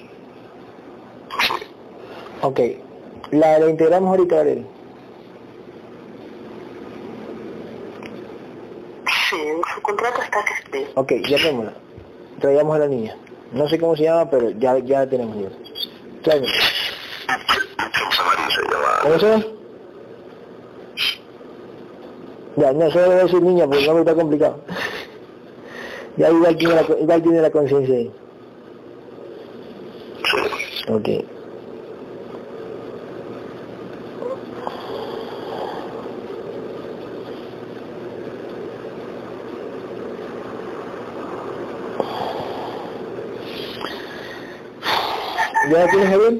Sí. 1.39 1.53
Ok. 2.41 2.59
La, 3.31 3.59
la 3.59 3.69
integramos 3.69 4.09
ahorita, 4.09 4.35
Gabriel. 4.35 4.67
Sí, 9.29 9.35
su 9.73 9.81
contrato 9.81 10.21
está 10.21 10.39
que 10.43 10.77
sí. 10.79 10.87
Ok, 10.95 11.11
llamémosla. 11.27 11.73
Traigamos 12.39 12.75
a 12.75 12.79
la 12.79 12.87
niña. 12.87 13.15
No 13.51 13.67
sé 13.67 13.79
cómo 13.79 13.95
se 13.95 14.03
llama, 14.03 14.29
pero 14.29 14.51
ya, 14.51 14.77
ya 14.79 14.99
la 14.99 15.09
tenemos 15.09 15.35
libre. 15.35 15.55
Tráeme. 16.23 16.47
¿Cómo 19.03 19.19
se 19.19 19.25
llama? 19.29 19.45
Ya, 22.57 22.73
no, 22.73 22.89
solo 22.91 23.09
debe 23.09 23.23
decir 23.23 23.41
niña 23.41 23.65
porque 23.65 23.81
el 23.81 23.85
nombre 23.85 24.01
está 24.01 24.15
complicado. 24.15 24.59
Ya 26.17 26.29
igual 26.31 26.57
tiene 26.57 26.75
la, 26.75 26.81
igual 26.81 27.21
tiene 27.21 27.41
la 27.41 27.51
conciencia 27.51 27.95
ahí. 27.95 28.11
Sí. 30.25 30.91
Ok. 30.91 31.36
¿Ya 45.69 45.79
la 45.79 45.89
tienes, 45.89 46.09
Javier? 46.09 46.33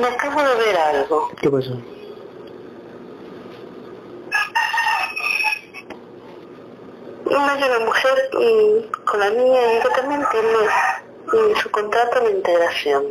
Me 0.00 0.06
acabo 0.06 0.42
de 0.42 0.54
ver 0.56 0.76
algo. 0.76 1.30
¿Qué 1.40 1.48
pasó? 1.48 1.80
Una 7.24 7.54
de 7.54 7.68
la 7.68 7.78
mujer 7.84 8.30
mm, 8.32 9.04
con 9.04 9.20
la 9.20 9.30
niña 9.30 9.60
y 9.60 9.76
ella 9.76 9.88
también 9.94 10.24
tiene 10.30 11.48
en 11.50 11.56
su 11.56 11.70
contrato 11.70 12.20
de 12.20 12.30
integración. 12.32 13.04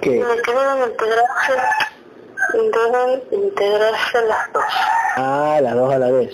¿Qué? 0.00 0.10
Le 0.10 0.42
que 0.42 0.52
deben 0.52 0.90
integrarse, 0.90 1.52
deben 2.54 3.22
integrarse 3.30 4.22
las 4.22 4.52
dos. 4.54 4.99
Ah, 5.16 5.58
las 5.62 5.74
dos 5.74 5.92
a 5.92 5.98
la 5.98 6.10
vez. 6.10 6.32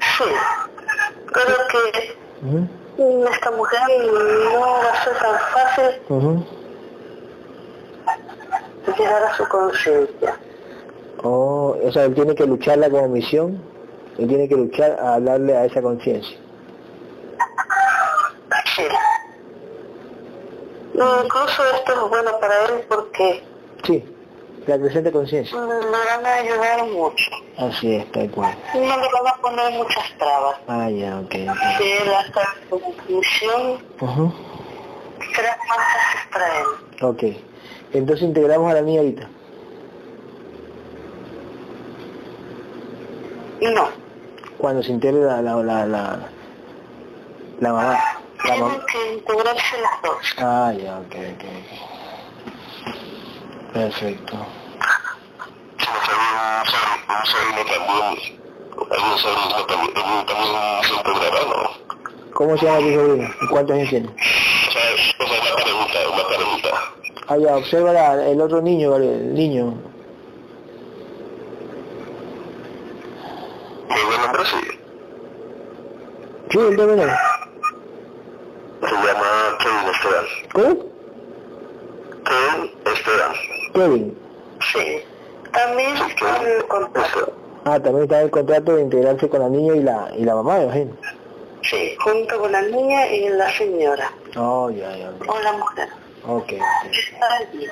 Sí. 0.00 0.24
Pero 1.32 1.54
que 1.70 2.16
esta 3.30 3.50
mujer 3.52 3.80
no 4.52 4.60
va 4.60 4.92
a 4.92 5.04
ser 5.04 5.18
tan 5.18 5.38
fácil 5.52 6.02
ujú. 6.08 6.44
llegar 8.98 9.22
a 9.22 9.36
su 9.36 9.48
conciencia. 9.48 10.38
Oh, 11.22 11.76
o 11.82 11.92
sea, 11.92 12.04
él 12.04 12.14
tiene 12.14 12.34
que 12.34 12.46
lucharla 12.46 12.90
como 12.90 13.08
misión. 13.08 13.60
Él 14.18 14.28
tiene 14.28 14.48
que 14.48 14.56
luchar 14.56 14.98
a 15.00 15.14
hablarle 15.14 15.56
a 15.56 15.64
esa 15.66 15.80
conciencia. 15.82 16.36
Sí. 18.74 18.84
Incluso 20.94 21.62
esto 21.74 21.92
es 21.92 22.10
bueno 22.10 22.30
para 22.40 22.64
él 22.64 22.84
porque 22.88 23.42
Sí, 23.84 24.04
la 24.68 24.78
creciente 24.78 25.10
conciencia. 25.10 25.58
le 25.58 25.66
van 25.66 26.26
a 26.26 26.34
ayudar 26.34 26.84
mucho. 26.86 27.30
Así 27.56 27.94
es, 27.96 28.12
tal 28.12 28.30
cual. 28.30 28.54
No 28.74 28.80
le 28.80 28.86
van 29.08 29.26
a 29.26 29.36
poner 29.40 29.72
muchas 29.72 30.04
trabas. 30.18 30.56
Ah, 30.68 30.90
ya, 30.90 31.18
ok, 31.20 31.34
ok. 31.48 31.58
Si 31.78 31.90
él 31.90 32.08
hace 32.14 32.40
su 32.68 32.94
misión, 33.08 33.82
Ujú, 34.00 34.32
será 35.34 35.56
más 35.68 35.78
fácil 35.78 36.30
para 36.32 36.58
él. 36.60 36.66
Ok. 37.02 37.22
Entonces 37.94 38.22
integramos 38.28 38.70
a 38.70 38.74
la 38.74 38.82
niña 38.82 39.00
ahorita. 39.00 39.28
No. 43.74 43.88
Cuando 44.58 44.82
se 44.82 44.92
integre 44.92 45.22
la, 45.22 45.40
la, 45.40 45.56
la, 45.56 45.86
la, 45.86 46.18
la 47.60 47.72
mamá. 47.72 47.98
La 48.44 48.54
Tienen 48.54 48.80
que 48.92 49.12
integrarse 49.14 49.80
las 49.80 50.02
dos. 50.02 50.34
Ah, 50.38 50.72
ya, 50.78 50.98
ok, 50.98 51.14
ok. 51.14 51.44
ok. 51.44 51.97
Perfecto. 53.72 54.36
¿Cómo 62.34 62.56
se 62.56 62.66
llama 62.66 62.78
tu 62.78 62.92
sobrino? 62.92 63.28
¿Y 63.42 63.46
cuántos 63.48 63.76
años 63.76 63.88
tiene? 63.88 64.08
O 64.08 64.70
sea, 64.70 64.82
o 65.18 65.26
sea, 65.26 65.42
una 65.54 65.64
pregunta, 65.64 65.98
una 66.14 66.28
pregunta. 66.28 66.68
Ah, 67.28 67.36
ya, 67.36 67.56
observa 67.56 67.92
la- 67.92 68.28
el 68.28 68.40
otro 68.40 68.60
niño, 68.62 68.96
el 68.96 69.34
niño. 69.34 69.74
Nombre, 73.88 74.44
sí. 74.44 74.56
Sí, 76.50 76.58
el. 76.58 77.16
Se 78.80 78.94
llama 78.94 79.58
Kevin 79.58 79.88
Esteban. 79.94 80.24
¿Cómo? 80.52 80.97
Kevin 82.24 82.70
Esteban. 82.84 83.34
Kevin. 83.74 84.18
Sí. 84.72 85.02
También 85.52 85.96
está 85.96 86.42
en 86.42 86.46
el 86.46 86.64
contrato. 86.66 87.32
Ah, 87.64 87.80
también 87.80 88.04
está 88.04 88.18
en 88.18 88.24
el 88.24 88.30
contrato 88.30 88.76
de 88.76 88.82
integrarse 88.82 89.28
con 89.28 89.40
la 89.40 89.48
niña 89.48 89.74
y 89.76 89.82
la, 89.82 90.10
y 90.16 90.24
la 90.24 90.34
mamá, 90.34 90.62
imagino. 90.62 90.92
Sí, 91.62 91.96
junto 92.00 92.38
con 92.38 92.52
la 92.52 92.62
niña 92.62 93.06
y 93.08 93.28
la 93.30 93.50
señora. 93.52 94.12
Oh, 94.36 94.70
ya, 94.70 94.96
ya. 94.96 95.10
O 95.26 95.40
la 95.40 95.52
mujer. 95.52 95.88
Ok, 96.26 96.52
ok. 96.52 96.92
Está 96.92 97.36
allí. 97.36 97.66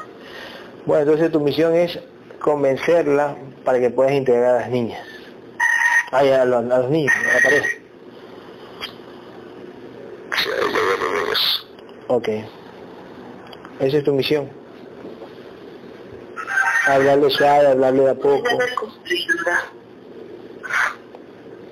Bueno, 0.85 1.03
entonces 1.03 1.33
tu 1.33 1.41
misión 1.41 1.75
es 1.75 1.99
convencerla 2.41 3.37
para 3.65 3.79
que 3.81 3.91
puedas 3.91 4.13
integrar 4.13 4.57
a 4.57 4.61
las 4.61 4.69
niñas. 4.71 5.01
Ah, 6.13 6.25
ya, 6.25 6.43
a 6.43 6.45
los, 6.45 6.71
a 6.71 6.79
los 6.79 6.91
niños, 6.91 7.13
a 7.15 7.35
la 7.35 7.43
pareja. 7.43 7.69
Sí, 10.37 10.49
los 10.49 11.13
niños. 11.13 11.67
Ok. 12.09 12.29
Esa 13.81 13.99
es 13.99 14.05
tu 14.05 14.13
misión. 14.13 14.51
Hablarle 16.87 17.31
suave, 17.31 17.67
hablarle 17.69 18.03
de 18.05 18.11
a 18.11 18.15
poco. 18.15 18.43
Cumplirla. 18.79 19.65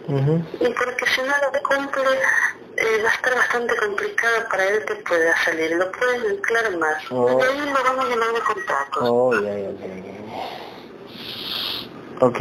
Ujú. 0.08 0.42
Y 0.60 0.68
porque 0.74 1.06
si 1.06 1.20
no 1.22 1.28
lo 1.28 1.62
cumple, 1.62 2.02
eh, 2.76 3.02
va 3.02 3.08
a 3.08 3.14
estar 3.14 3.34
bastante 3.34 3.74
complicado 3.76 4.48
para 4.50 4.64
él 4.68 4.84
que 4.84 4.94
pueda 4.96 5.36
salir. 5.44 5.70
Lo 5.76 5.90
pueden 5.92 6.32
anclar 6.32 6.76
más. 6.78 7.10
Oh. 7.10 7.38
De 7.38 7.44
ahí 7.44 7.58
lo 7.58 7.72
van 7.72 8.00
a 8.00 8.10
llamar 8.10 8.34
de 8.34 8.40
contacto. 8.40 9.00
Oh, 9.00 9.40
ya, 9.40 9.58
ya, 9.58 9.70
ok, 12.20 12.40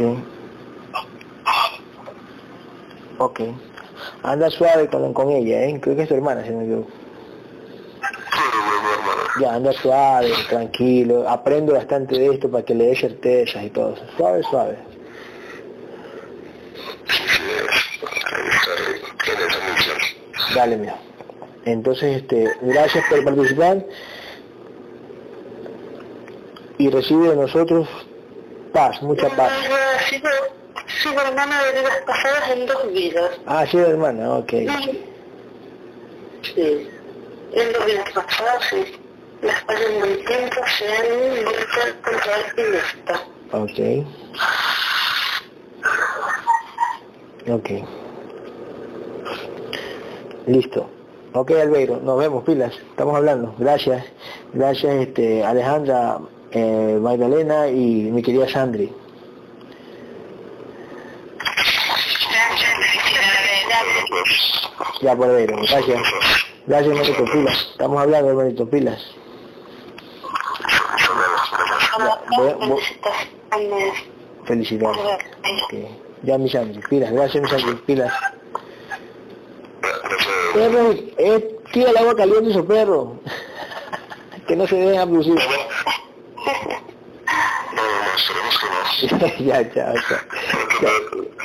Ok. 3.18 3.40
Anda 4.22 4.50
suave 4.50 4.88
con, 4.88 5.14
con 5.14 5.30
ella, 5.30 5.62
¿eh? 5.64 5.78
Creo 5.80 5.96
que 5.96 6.02
es 6.02 6.08
tu 6.08 6.14
hermana, 6.14 6.42
si 6.42 6.50
no 6.50 6.58
me 6.58 6.64
equivoco. 6.64 7.03
Ya, 9.40 9.54
anda 9.54 9.72
suave, 9.72 10.32
tranquilo. 10.48 11.28
Aprendo 11.28 11.74
bastante 11.74 12.18
de 12.18 12.34
esto 12.34 12.50
para 12.50 12.64
que 12.64 12.74
le 12.74 12.86
dé 12.86 12.96
certezas 12.96 13.64
y 13.64 13.70
todo 13.70 13.94
eso. 13.94 14.04
Suave, 14.16 14.42
suave. 14.44 14.78
Dale, 20.54 20.76
mío. 20.76 20.94
Entonces, 21.64 22.18
este, 22.18 22.48
gracias 22.62 23.04
por 23.08 23.24
participar 23.24 23.84
y 26.78 26.90
recibe 26.90 27.30
de 27.30 27.36
nosotros 27.36 27.88
paz, 28.72 29.00
mucha 29.02 29.28
paz. 29.30 29.52
Sido 31.02 31.20
hermana 31.20 31.62
de 31.64 31.80
vidas 31.80 31.96
pasadas 32.06 32.50
en 32.50 32.66
dos 32.66 32.92
vidas. 32.92 33.30
Ah, 33.46 33.64
sí, 33.66 33.78
hermana, 33.78 34.34
ok. 34.34 34.52
Sí. 36.42 36.88
En 37.52 37.72
dos 37.72 37.86
vidas 37.86 38.10
pasadas, 38.12 38.64
sí. 38.70 39.03
Las 39.44 39.62
cuales 39.64 39.88
el 40.02 40.24
tiempo 40.24 40.56
se 40.78 40.96
han 40.96 41.44
luchado 41.44 41.94
contra 42.02 42.34
el 42.56 42.74
esta. 42.74 43.14
Ok. 43.52 43.78
Ok. 47.50 47.70
Listo. 50.46 50.90
Ok, 51.34 51.50
Albeiro, 51.50 52.00
nos 52.00 52.18
vemos, 52.18 52.44
pilas. 52.44 52.72
Estamos 52.74 53.16
hablando. 53.16 53.54
Gracias. 53.58 54.04
Gracias, 54.52 54.94
este, 54.94 55.44
Alejandra, 55.44 56.18
eh, 56.52 56.98
Magdalena 57.00 57.68
y 57.68 58.10
mi 58.12 58.22
querida 58.22 58.48
Sandri. 58.48 58.92
Pues, 64.08 65.00
Ya, 65.02 65.16
por 65.16 65.28
Albeiro. 65.28 65.56
Gracias. 65.56 65.84
pues, 65.86 66.46
Gracias, 66.66 66.96
hermanito 66.96 67.24
Pilas. 67.32 67.68
Estamos 67.72 68.00
hablando, 68.00 68.30
hermanito 68.30 68.68
Pilas. 68.70 69.00
Para 71.96 72.20
voy 72.36 72.48
a-. 72.50 74.44
Felicidades. 74.46 74.98
Ok. 74.98 75.74
Ya, 76.22 76.38
mis 76.38 76.54
amigos, 76.54 76.84
pilas. 76.88 77.12
Gracias, 77.12 77.42
mis 77.42 77.52
amigos, 77.52 77.80
pilas. 77.86 78.12
Perro, 80.54 80.92
eh, 81.18 81.58
tira 81.72 81.90
el 81.90 81.96
agua 81.96 82.16
caliente 82.16 82.52
su 82.52 82.66
perro. 82.66 83.18
que 84.46 84.56
no 84.56 84.66
se 84.66 84.76
dejen 84.76 85.00
abusir. 85.00 85.34
No, 85.34 85.40
no, 87.74 88.14
esperemos 88.16 88.58
que 88.58 88.66
no. 88.66 89.44
ya, 89.46 89.74
chao, 89.74 89.94
chao. 90.08 90.18
Porque 90.52 90.86
me, 90.86 90.90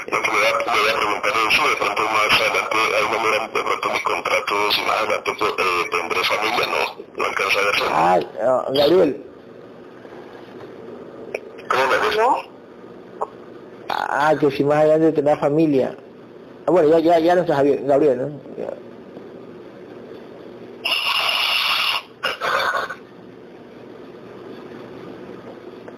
porque 0.09 0.31
me, 0.31 0.39
da, 0.39 0.51
me 0.59 0.79
voy 0.79 0.89
a 0.89 0.95
preguntar 0.95 1.33
eso, 1.49 1.69
de 1.69 1.75
pronto 1.75 2.01
más 2.03 2.39
adelante, 2.39 2.77
hay 2.95 3.03
manera, 3.17 3.47
de 3.47 3.63
pronto 3.63 3.89
mi 3.91 3.99
contrato, 4.01 4.71
si 4.71 4.81
más 4.81 4.97
adelante 4.97 5.31
eh, 5.31 5.89
tendré 5.91 6.23
familia, 6.23 6.65
no, 6.67 6.81
no 7.17 7.25
alcanza 7.25 7.59
a 7.59 7.63
verse. 7.63 7.83
Ah, 7.89 8.19
ah, 8.43 8.65
Gabriel. 8.73 9.28
¿Cómo 11.69 11.83
me. 11.87 12.49
Ah, 13.89 14.35
que 14.39 14.51
si 14.51 14.63
más 14.63 14.79
adelante 14.79 15.13
tendrá 15.13 15.37
familia. 15.37 15.95
Ah, 16.65 16.71
bueno, 16.71 16.89
ya, 16.89 16.99
ya, 16.99 17.19
ya 17.19 17.35
no 17.35 17.41
está 17.41 17.55
Javier, 17.55 17.83
Gabriel, 17.85 18.17
¿no? 18.19 18.27
Ya. 18.57 18.73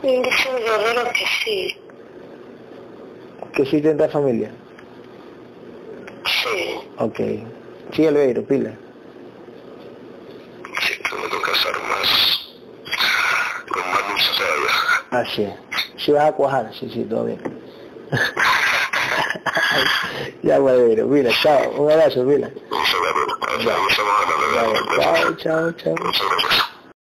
Guerrero 0.01 1.11
que 1.13 1.25
sí. 1.43 1.77
Que 3.53 3.65
sí 3.65 3.81
tendrá 3.81 4.09
familia. 4.09 4.51
Sí. 6.25 6.79
Ok. 6.97 7.19
Sí, 7.93 8.07
Albeiro, 8.07 8.43
pila. 8.43 8.71
Sí, 10.81 10.93
tengo 11.09 11.29
que 11.29 11.41
casar 11.41 11.73
más, 11.83 12.55
con 13.69 13.91
más 13.91 14.09
lucha 14.09 14.31
todavía. 14.37 14.91
Así 15.11 15.43
es. 15.43 15.53
Sí 15.97 16.11
vas 16.11 16.29
a 16.29 16.31
cuajar, 16.31 16.71
sí, 16.73 16.89
sí, 16.91 17.03
todo 17.03 17.25
bien. 17.25 17.39
ya, 20.41 20.55
Albeiro, 20.55 21.05
mira, 21.05 21.29
chao. 21.41 21.69
Un 21.77 21.91
abrazo, 21.91 22.23
mira. 22.23 22.49
Chao, 25.01 25.33
chao, 25.35 25.71
chao. 25.73 25.95